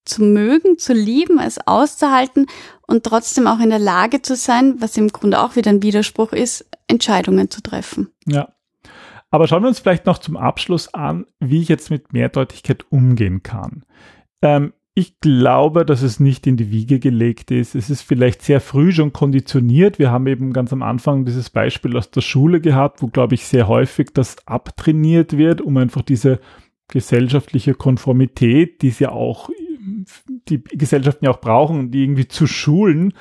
zu 0.05 0.23
mögen, 0.23 0.77
zu 0.77 0.93
lieben, 0.93 1.39
es 1.39 1.59
auszuhalten 1.65 2.47
und 2.87 3.03
trotzdem 3.03 3.47
auch 3.47 3.59
in 3.59 3.69
der 3.69 3.79
Lage 3.79 4.21
zu 4.21 4.35
sein, 4.35 4.75
was 4.79 4.97
im 4.97 5.09
Grunde 5.09 5.41
auch 5.41 5.55
wieder 5.55 5.69
ein 5.69 5.83
Widerspruch 5.83 6.33
ist, 6.33 6.65
Entscheidungen 6.87 7.49
zu 7.49 7.61
treffen. 7.61 8.09
Ja. 8.25 8.49
Aber 9.29 9.47
schauen 9.47 9.63
wir 9.63 9.69
uns 9.69 9.79
vielleicht 9.79 10.05
noch 10.05 10.17
zum 10.17 10.35
Abschluss 10.35 10.93
an, 10.93 11.25
wie 11.39 11.61
ich 11.61 11.69
jetzt 11.69 11.89
mit 11.89 12.11
Mehrdeutigkeit 12.11 12.85
umgehen 12.89 13.43
kann. 13.43 13.85
Ähm, 14.41 14.73
ich 14.93 15.21
glaube, 15.21 15.85
dass 15.85 16.01
es 16.01 16.19
nicht 16.19 16.45
in 16.47 16.57
die 16.57 16.69
Wiege 16.69 16.99
gelegt 16.99 17.49
ist. 17.49 17.75
Es 17.75 17.89
ist 17.89 18.01
vielleicht 18.01 18.41
sehr 18.41 18.59
früh 18.59 18.91
schon 18.91 19.13
konditioniert. 19.13 19.99
Wir 19.99 20.11
haben 20.11 20.27
eben 20.27 20.51
ganz 20.51 20.73
am 20.73 20.83
Anfang 20.83 21.23
dieses 21.23 21.49
Beispiel 21.49 21.95
aus 21.95 22.11
der 22.11 22.19
Schule 22.19 22.59
gehabt, 22.59 23.01
wo, 23.01 23.07
glaube 23.07 23.35
ich, 23.35 23.45
sehr 23.45 23.69
häufig 23.69 24.09
das 24.13 24.45
abtrainiert 24.45 25.37
wird, 25.37 25.61
um 25.61 25.77
einfach 25.77 26.01
diese 26.01 26.41
gesellschaftliche 26.89 27.73
Konformität, 27.73 28.81
die 28.81 28.89
es 28.89 28.99
ja 28.99 29.13
auch 29.13 29.49
die 30.49 30.63
Gesellschaften 30.63 31.25
ja 31.25 31.31
auch 31.31 31.41
brauchen, 31.41 31.91
die 31.91 32.03
irgendwie 32.03 32.27
zu 32.27 32.47
schulen. 32.47 33.13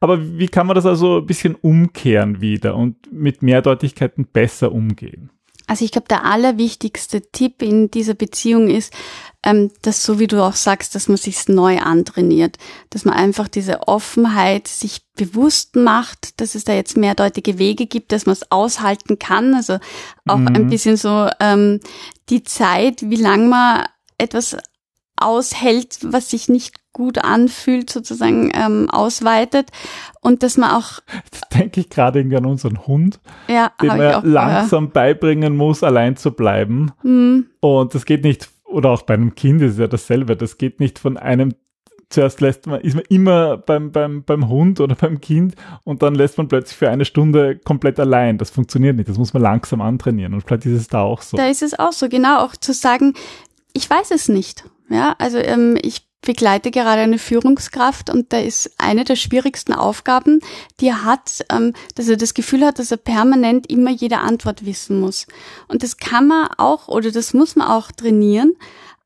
Aber 0.00 0.38
wie 0.38 0.48
kann 0.48 0.66
man 0.66 0.76
das 0.76 0.86
also 0.86 1.18
ein 1.18 1.26
bisschen 1.26 1.54
umkehren 1.54 2.40
wieder 2.40 2.76
und 2.76 3.12
mit 3.12 3.42
Mehrdeutigkeiten 3.42 4.26
besser 4.26 4.72
umgehen? 4.72 5.30
Also 5.66 5.84
ich 5.84 5.92
glaube, 5.92 6.08
der 6.08 6.24
allerwichtigste 6.24 7.22
Tipp 7.22 7.62
in 7.62 7.90
dieser 7.90 8.12
Beziehung 8.12 8.68
ist, 8.68 8.92
ähm, 9.42 9.70
dass 9.80 10.04
so 10.04 10.18
wie 10.18 10.26
du 10.26 10.42
auch 10.42 10.56
sagst, 10.56 10.94
dass 10.94 11.08
man 11.08 11.16
sich 11.16 11.48
neu 11.48 11.78
antrainiert, 11.78 12.58
dass 12.90 13.06
man 13.06 13.14
einfach 13.14 13.48
diese 13.48 13.88
Offenheit 13.88 14.68
sich 14.68 15.06
bewusst 15.16 15.74
macht, 15.74 16.40
dass 16.40 16.54
es 16.54 16.64
da 16.64 16.74
jetzt 16.74 16.98
mehrdeutige 16.98 17.58
Wege 17.58 17.86
gibt, 17.86 18.12
dass 18.12 18.26
man 18.26 18.34
es 18.34 18.50
aushalten 18.50 19.18
kann. 19.18 19.54
Also 19.54 19.78
auch 20.26 20.36
mhm. 20.36 20.48
ein 20.48 20.68
bisschen 20.68 20.98
so 20.98 21.30
ähm, 21.40 21.80
die 22.28 22.42
Zeit, 22.42 23.08
wie 23.08 23.16
lang 23.16 23.48
man 23.48 23.86
etwas 24.18 24.56
aushält, 25.16 25.98
was 26.02 26.30
sich 26.30 26.48
nicht 26.48 26.74
gut 26.92 27.18
anfühlt, 27.18 27.90
sozusagen 27.90 28.52
ähm, 28.54 28.88
ausweitet 28.90 29.70
und 30.20 30.42
dass 30.42 30.56
man 30.56 30.70
auch. 30.70 31.00
Jetzt 31.24 31.46
denke 31.54 31.80
ich 31.80 31.90
gerade 31.90 32.20
irgendwie 32.20 32.36
an 32.36 32.46
unseren 32.46 32.86
Hund, 32.86 33.20
ja, 33.48 33.72
den 33.80 33.88
man 33.88 34.24
langsam 34.24 34.90
beibringen 34.90 35.56
muss, 35.56 35.82
allein 35.82 36.16
zu 36.16 36.30
bleiben. 36.30 36.92
Mhm. 37.02 37.46
Und 37.60 37.94
das 37.94 38.06
geht 38.06 38.24
nicht, 38.24 38.48
oder 38.64 38.90
auch 38.90 39.02
bei 39.02 39.14
einem 39.14 39.34
Kind 39.34 39.60
ist 39.62 39.72
es 39.72 39.78
ja 39.78 39.88
dasselbe, 39.88 40.36
das 40.36 40.56
geht 40.56 40.80
nicht 40.80 40.98
von 40.98 41.16
einem 41.16 41.54
zuerst 42.10 42.40
lässt 42.40 42.66
man, 42.66 42.80
ist 42.80 42.94
man 42.94 43.04
immer 43.08 43.56
beim, 43.56 43.90
beim, 43.90 44.22
beim 44.22 44.48
Hund 44.48 44.80
oder 44.80 44.94
beim 44.94 45.20
Kind 45.20 45.54
und 45.82 46.02
dann 46.02 46.14
lässt 46.14 46.38
man 46.38 46.48
plötzlich 46.48 46.76
für 46.76 46.88
eine 46.88 47.04
Stunde 47.04 47.58
komplett 47.58 47.98
allein. 47.98 48.38
Das 48.38 48.50
funktioniert 48.50 48.96
nicht. 48.96 49.08
Das 49.08 49.18
muss 49.18 49.34
man 49.34 49.42
langsam 49.42 49.80
antrainieren. 49.80 50.34
Und 50.34 50.42
vielleicht 50.42 50.66
ist 50.66 50.80
es 50.80 50.88
da 50.88 51.02
auch 51.02 51.22
so. 51.22 51.36
Da 51.36 51.48
ist 51.48 51.62
es 51.62 51.78
auch 51.78 51.92
so, 51.92 52.08
genau, 52.08 52.38
auch 52.40 52.56
zu 52.56 52.72
sagen, 52.72 53.14
ich 53.72 53.88
weiß 53.88 54.12
es 54.12 54.28
nicht. 54.28 54.64
Ja, 54.88 55.14
also 55.18 55.38
ähm, 55.38 55.78
ich 55.80 56.06
begleite 56.24 56.70
gerade 56.70 57.02
eine 57.02 57.18
Führungskraft 57.18 58.10
und 58.10 58.32
da 58.32 58.38
ist 58.38 58.74
eine 58.78 59.04
der 59.04 59.16
schwierigsten 59.16 59.72
Aufgaben, 59.72 60.40
die 60.80 60.88
er 60.88 61.04
hat, 61.04 61.44
ähm, 61.50 61.72
dass 61.94 62.08
er 62.08 62.16
das 62.16 62.34
Gefühl 62.34 62.64
hat, 62.64 62.78
dass 62.78 62.90
er 62.90 62.96
permanent 62.96 63.70
immer 63.70 63.90
jede 63.90 64.18
Antwort 64.18 64.64
wissen 64.64 65.00
muss. 65.00 65.26
Und 65.68 65.82
das 65.82 65.96
kann 65.96 66.26
man 66.28 66.48
auch 66.56 66.88
oder 66.88 67.10
das 67.10 67.34
muss 67.34 67.56
man 67.56 67.68
auch 67.68 67.92
trainieren, 67.92 68.54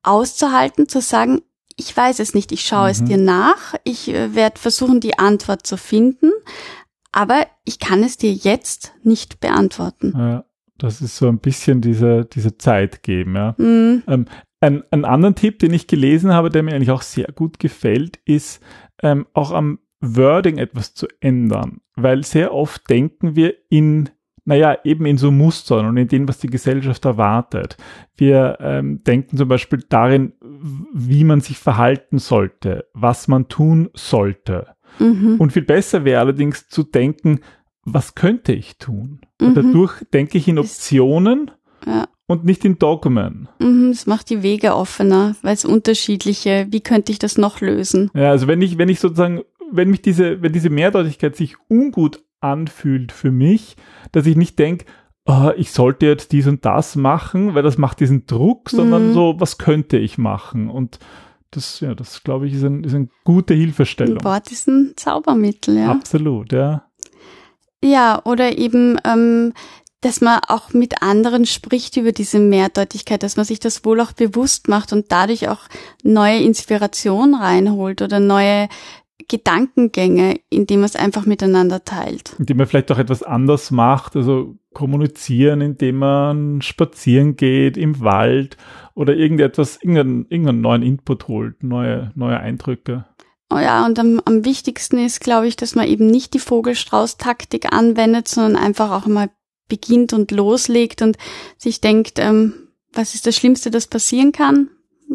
auszuhalten, 0.02 0.88
zu 0.88 1.00
sagen, 1.00 1.42
ich 1.76 1.96
weiß 1.96 2.18
es 2.20 2.34
nicht, 2.34 2.50
ich 2.50 2.62
schaue 2.62 2.86
mhm. 2.86 2.90
es 2.90 3.04
dir 3.04 3.18
nach, 3.18 3.74
ich 3.84 4.08
äh, 4.08 4.34
werde 4.34 4.58
versuchen, 4.58 5.00
die 5.00 5.18
Antwort 5.18 5.66
zu 5.66 5.76
finden, 5.76 6.30
aber 7.12 7.46
ich 7.64 7.78
kann 7.78 8.02
es 8.02 8.16
dir 8.16 8.32
jetzt 8.32 8.92
nicht 9.02 9.40
beantworten. 9.40 10.12
Ja. 10.16 10.44
Das 10.80 11.00
ist 11.00 11.16
so 11.16 11.26
ein 11.26 11.40
bisschen 11.40 11.80
diese, 11.80 12.24
diese 12.24 12.56
Zeit 12.56 13.02
geben, 13.02 13.34
ja. 13.34 13.56
Mhm. 13.58 14.04
Ähm, 14.06 14.26
ein, 14.60 14.82
ein 14.90 15.04
anderen 15.04 15.34
Tipp, 15.34 15.58
den 15.58 15.72
ich 15.72 15.86
gelesen 15.86 16.32
habe, 16.32 16.50
der 16.50 16.62
mir 16.62 16.74
eigentlich 16.74 16.90
auch 16.90 17.02
sehr 17.02 17.28
gut 17.34 17.58
gefällt, 17.58 18.18
ist 18.24 18.62
ähm, 19.02 19.26
auch 19.32 19.52
am 19.52 19.78
Wording 20.00 20.58
etwas 20.58 20.94
zu 20.94 21.06
ändern. 21.20 21.80
Weil 21.96 22.24
sehr 22.24 22.52
oft 22.54 22.88
denken 22.90 23.36
wir 23.36 23.54
in, 23.68 24.10
naja, 24.44 24.78
eben 24.84 25.06
in 25.06 25.18
so 25.18 25.30
Mustern 25.30 25.86
und 25.86 25.96
in 25.96 26.08
dem, 26.08 26.28
was 26.28 26.38
die 26.38 26.48
Gesellschaft 26.48 27.04
erwartet. 27.04 27.76
Wir 28.16 28.58
ähm, 28.60 29.02
denken 29.04 29.36
zum 29.36 29.48
Beispiel 29.48 29.84
darin, 29.88 30.32
wie 30.92 31.24
man 31.24 31.40
sich 31.40 31.58
verhalten 31.58 32.18
sollte, 32.18 32.86
was 32.94 33.28
man 33.28 33.48
tun 33.48 33.90
sollte. 33.94 34.74
Mhm. 34.98 35.36
Und 35.38 35.52
viel 35.52 35.64
besser 35.64 36.04
wäre 36.04 36.20
allerdings 36.20 36.68
zu 36.68 36.82
denken, 36.82 37.40
was 37.84 38.14
könnte 38.14 38.52
ich 38.52 38.78
tun? 38.78 39.20
Und 39.40 39.50
Mhm. 39.50 39.54
dadurch 39.54 40.04
denke 40.12 40.38
ich 40.38 40.48
in 40.48 40.58
Optionen 40.58 41.50
Ja. 41.86 42.08
Und 42.28 42.44
nicht 42.44 42.64
in 42.64 42.78
Dogmen. 42.78 43.48
Mhm, 43.58 43.90
Es 43.90 44.06
macht 44.06 44.30
die 44.30 44.42
Wege 44.44 44.76
offener, 44.76 45.34
weil 45.42 45.54
es 45.54 45.64
unterschiedliche, 45.64 46.68
wie 46.70 46.80
könnte 46.80 47.10
ich 47.10 47.18
das 47.18 47.36
noch 47.36 47.60
lösen? 47.60 48.10
Ja, 48.14 48.30
also 48.30 48.46
wenn 48.46 48.62
ich, 48.62 48.78
wenn 48.78 48.88
ich 48.88 49.00
sozusagen 49.00 49.42
wenn 49.70 49.90
mich 49.90 50.00
diese, 50.00 50.40
wenn 50.40 50.52
diese 50.52 50.70
Mehrdeutigkeit 50.70 51.36
sich 51.36 51.56
ungut 51.68 52.22
anfühlt 52.40 53.12
für 53.12 53.30
mich, 53.30 53.76
dass 54.12 54.24
ich 54.26 54.34
nicht 54.36 54.58
denke, 54.58 54.86
oh, 55.26 55.50
ich 55.58 55.72
sollte 55.72 56.06
jetzt 56.06 56.32
dies 56.32 56.46
und 56.46 56.64
das 56.64 56.96
machen, 56.96 57.54
weil 57.54 57.62
das 57.62 57.76
macht 57.76 58.00
diesen 58.00 58.24
Druck, 58.26 58.70
sondern 58.70 59.08
Mhm. 59.08 59.12
so, 59.12 59.34
was 59.38 59.58
könnte 59.58 59.98
ich 59.98 60.16
machen? 60.16 60.70
Und 60.70 60.98
das, 61.50 61.80
ja, 61.80 61.94
das 61.94 62.22
glaube 62.24 62.46
ich, 62.46 62.54
ist, 62.54 62.62
ein, 62.62 62.82
ist 62.84 62.94
eine 62.94 63.08
gute 63.24 63.52
Hilfestellung. 63.52 64.18
Ein 64.18 64.24
Wort 64.24 64.50
ist 64.52 64.68
ein 64.68 64.94
Zaubermittel, 64.96 65.76
ja. 65.76 65.90
Absolut, 65.90 66.52
ja. 66.52 66.84
Ja, 67.84 68.22
oder 68.24 68.56
eben, 68.56 68.98
ähm, 69.04 69.52
dass 70.00 70.20
man 70.20 70.40
auch 70.46 70.72
mit 70.72 71.02
anderen 71.02 71.44
spricht 71.44 71.96
über 71.96 72.12
diese 72.12 72.38
Mehrdeutigkeit, 72.38 73.22
dass 73.22 73.36
man 73.36 73.44
sich 73.44 73.58
das 73.58 73.84
wohl 73.84 74.00
auch 74.00 74.12
bewusst 74.12 74.68
macht 74.68 74.92
und 74.92 75.10
dadurch 75.10 75.48
auch 75.48 75.62
neue 76.02 76.40
Inspiration 76.40 77.34
reinholt 77.34 78.02
oder 78.02 78.20
neue 78.20 78.68
Gedankengänge, 79.26 80.40
indem 80.48 80.80
man 80.80 80.86
es 80.86 80.96
einfach 80.96 81.26
miteinander 81.26 81.84
teilt. 81.84 82.34
Indem 82.38 82.58
man 82.58 82.66
vielleicht 82.66 82.90
auch 82.92 82.98
etwas 82.98 83.22
anders 83.22 83.70
macht, 83.70 84.16
also 84.16 84.56
kommunizieren, 84.72 85.60
indem 85.60 85.96
man 85.96 86.62
spazieren 86.62 87.36
geht 87.36 87.76
im 87.76 88.00
Wald 88.00 88.56
oder 88.94 89.14
irgendetwas, 89.14 89.76
irgendeinen, 89.82 90.26
irgendeinen 90.28 90.60
neuen 90.60 90.82
Input 90.82 91.28
holt, 91.28 91.62
neue, 91.62 92.12
neue 92.14 92.38
Eindrücke. 92.38 93.04
Oh 93.50 93.58
ja, 93.58 93.84
und 93.84 93.98
am, 93.98 94.20
am 94.24 94.44
wichtigsten 94.44 94.98
ist, 94.98 95.20
glaube 95.20 95.48
ich, 95.48 95.56
dass 95.56 95.74
man 95.74 95.88
eben 95.88 96.06
nicht 96.06 96.34
die 96.34 96.38
Vogelstrauß-Taktik 96.38 97.72
anwendet, 97.72 98.28
sondern 98.28 98.62
einfach 98.62 98.90
auch 98.90 99.06
mal 99.06 99.30
beginnt 99.68 100.12
und 100.12 100.30
loslegt 100.30 101.02
und 101.02 101.16
sich 101.56 101.80
denkt, 101.80 102.18
ähm, 102.18 102.54
was 102.92 103.14
ist 103.14 103.26
das 103.26 103.36
Schlimmste, 103.36 103.70
das 103.70 103.86
passieren 103.86 104.32
kann? 104.32 104.70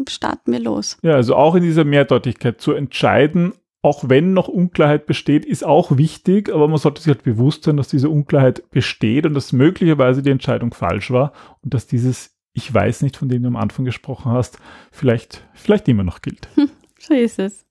Starten 0.08 0.52
wir 0.52 0.60
los. 0.60 0.98
Ja, 1.02 1.14
also 1.14 1.36
auch 1.36 1.54
in 1.54 1.62
dieser 1.62 1.84
Mehrdeutigkeit 1.84 2.60
zu 2.60 2.72
entscheiden, 2.72 3.52
auch 3.84 4.08
wenn 4.08 4.32
noch 4.32 4.48
Unklarheit 4.48 5.04
besteht, 5.04 5.44
ist 5.44 5.62
auch 5.62 5.98
wichtig, 5.98 6.50
aber 6.50 6.68
man 6.68 6.78
sollte 6.78 7.02
sich 7.02 7.12
halt 7.12 7.22
bewusst 7.22 7.64
sein, 7.64 7.76
dass 7.76 7.88
diese 7.88 8.08
Unklarheit 8.08 8.70
besteht 8.70 9.26
und 9.26 9.34
dass 9.34 9.52
möglicherweise 9.52 10.22
die 10.22 10.30
Entscheidung 10.30 10.72
falsch 10.72 11.10
war 11.10 11.34
und 11.62 11.74
dass 11.74 11.86
dieses 11.86 12.34
Ich 12.54 12.72
weiß 12.72 13.02
nicht, 13.02 13.16
von 13.18 13.28
dem 13.28 13.42
du 13.42 13.48
am 13.48 13.56
Anfang 13.56 13.84
gesprochen 13.84 14.32
hast, 14.32 14.58
vielleicht, 14.90 15.46
vielleicht 15.52 15.86
immer 15.88 16.04
noch 16.04 16.22
gilt. 16.22 16.48
So 17.06 17.12
ist 17.12 17.38
es. 17.38 17.66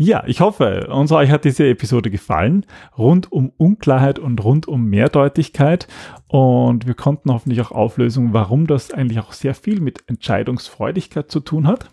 Ja, 0.00 0.22
ich 0.28 0.40
hoffe, 0.40 0.86
uns 0.92 1.10
euch 1.10 1.28
hat 1.28 1.44
diese 1.44 1.66
Episode 1.66 2.08
gefallen, 2.08 2.64
rund 2.96 3.32
um 3.32 3.50
Unklarheit 3.56 4.20
und 4.20 4.44
rund 4.44 4.68
um 4.68 4.84
Mehrdeutigkeit. 4.84 5.88
Und 6.28 6.86
wir 6.86 6.94
konnten 6.94 7.32
hoffentlich 7.32 7.60
auch 7.60 7.72
auflösen, 7.72 8.32
warum 8.32 8.68
das 8.68 8.92
eigentlich 8.92 9.18
auch 9.18 9.32
sehr 9.32 9.54
viel 9.54 9.80
mit 9.80 10.08
Entscheidungsfreudigkeit 10.08 11.32
zu 11.32 11.40
tun 11.40 11.66
hat. 11.66 11.90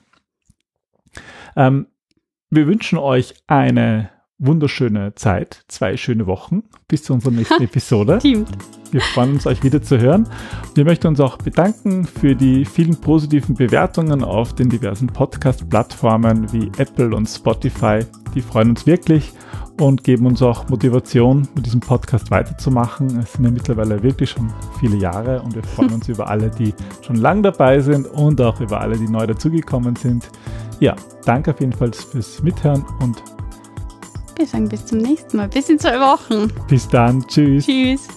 Ähm, 1.55 1.87
wir 2.51 2.67
wünschen 2.67 2.99
euch 2.99 3.33
eine 3.47 4.11
wunderschöne 4.37 5.15
Zeit, 5.15 5.63
zwei 5.67 5.97
schöne 5.97 6.27
Wochen 6.27 6.63
bis 6.87 7.03
zu 7.03 7.13
unserer 7.13 7.31
nächsten 7.31 7.61
Episode. 7.63 8.19
Stimmt. 8.19 8.49
Wir 8.91 9.01
freuen 9.01 9.33
uns, 9.33 9.45
euch 9.45 9.63
wieder 9.63 9.81
zu 9.81 9.99
hören. 9.99 10.27
Wir 10.73 10.85
möchten 10.85 11.07
uns 11.07 11.19
auch 11.19 11.37
bedanken 11.37 12.05
für 12.05 12.35
die 12.35 12.65
vielen 12.65 12.99
positiven 12.99 13.55
Bewertungen 13.55 14.23
auf 14.23 14.53
den 14.53 14.69
diversen 14.69 15.07
Podcast-Plattformen 15.07 16.51
wie 16.53 16.71
Apple 16.77 17.15
und 17.15 17.27
Spotify. 17.27 17.99
Die 18.33 18.41
freuen 18.41 18.69
uns 18.69 18.85
wirklich 18.85 19.33
und 19.81 20.03
geben 20.03 20.25
uns 20.25 20.41
auch 20.41 20.69
Motivation, 20.69 21.47
mit 21.55 21.65
diesem 21.65 21.81
Podcast 21.81 22.31
weiterzumachen. 22.31 23.19
Es 23.19 23.33
sind 23.33 23.45
ja 23.45 23.51
mittlerweile 23.51 24.01
wirklich 24.01 24.29
schon 24.29 24.53
viele 24.79 24.97
Jahre 24.97 25.41
und 25.41 25.55
wir 25.55 25.63
freuen 25.63 25.91
uns 25.93 26.07
über 26.07 26.29
alle, 26.29 26.49
die 26.49 26.73
schon 27.01 27.17
lang 27.17 27.43
dabei 27.43 27.79
sind 27.79 28.07
und 28.07 28.39
auch 28.39 28.61
über 28.61 28.79
alle, 28.79 28.97
die 28.97 29.09
neu 29.09 29.27
dazugekommen 29.27 29.95
sind. 29.95 30.29
Ja, 30.79 30.95
danke 31.25 31.51
auf 31.51 31.59
jeden 31.59 31.73
Fall 31.73 31.91
fürs 31.93 32.41
Mithören 32.43 32.85
und 33.01 33.21
wir 34.37 34.45
sagen 34.45 34.67
bis 34.67 34.85
zum 34.85 34.97
nächsten 34.97 35.37
Mal. 35.37 35.47
Bis 35.47 35.69
in 35.69 35.79
zwei 35.79 35.99
Wochen. 35.99 36.51
Bis 36.67 36.87
dann. 36.87 37.25
Tschüss. 37.27 37.65
Tschüss. 37.65 38.07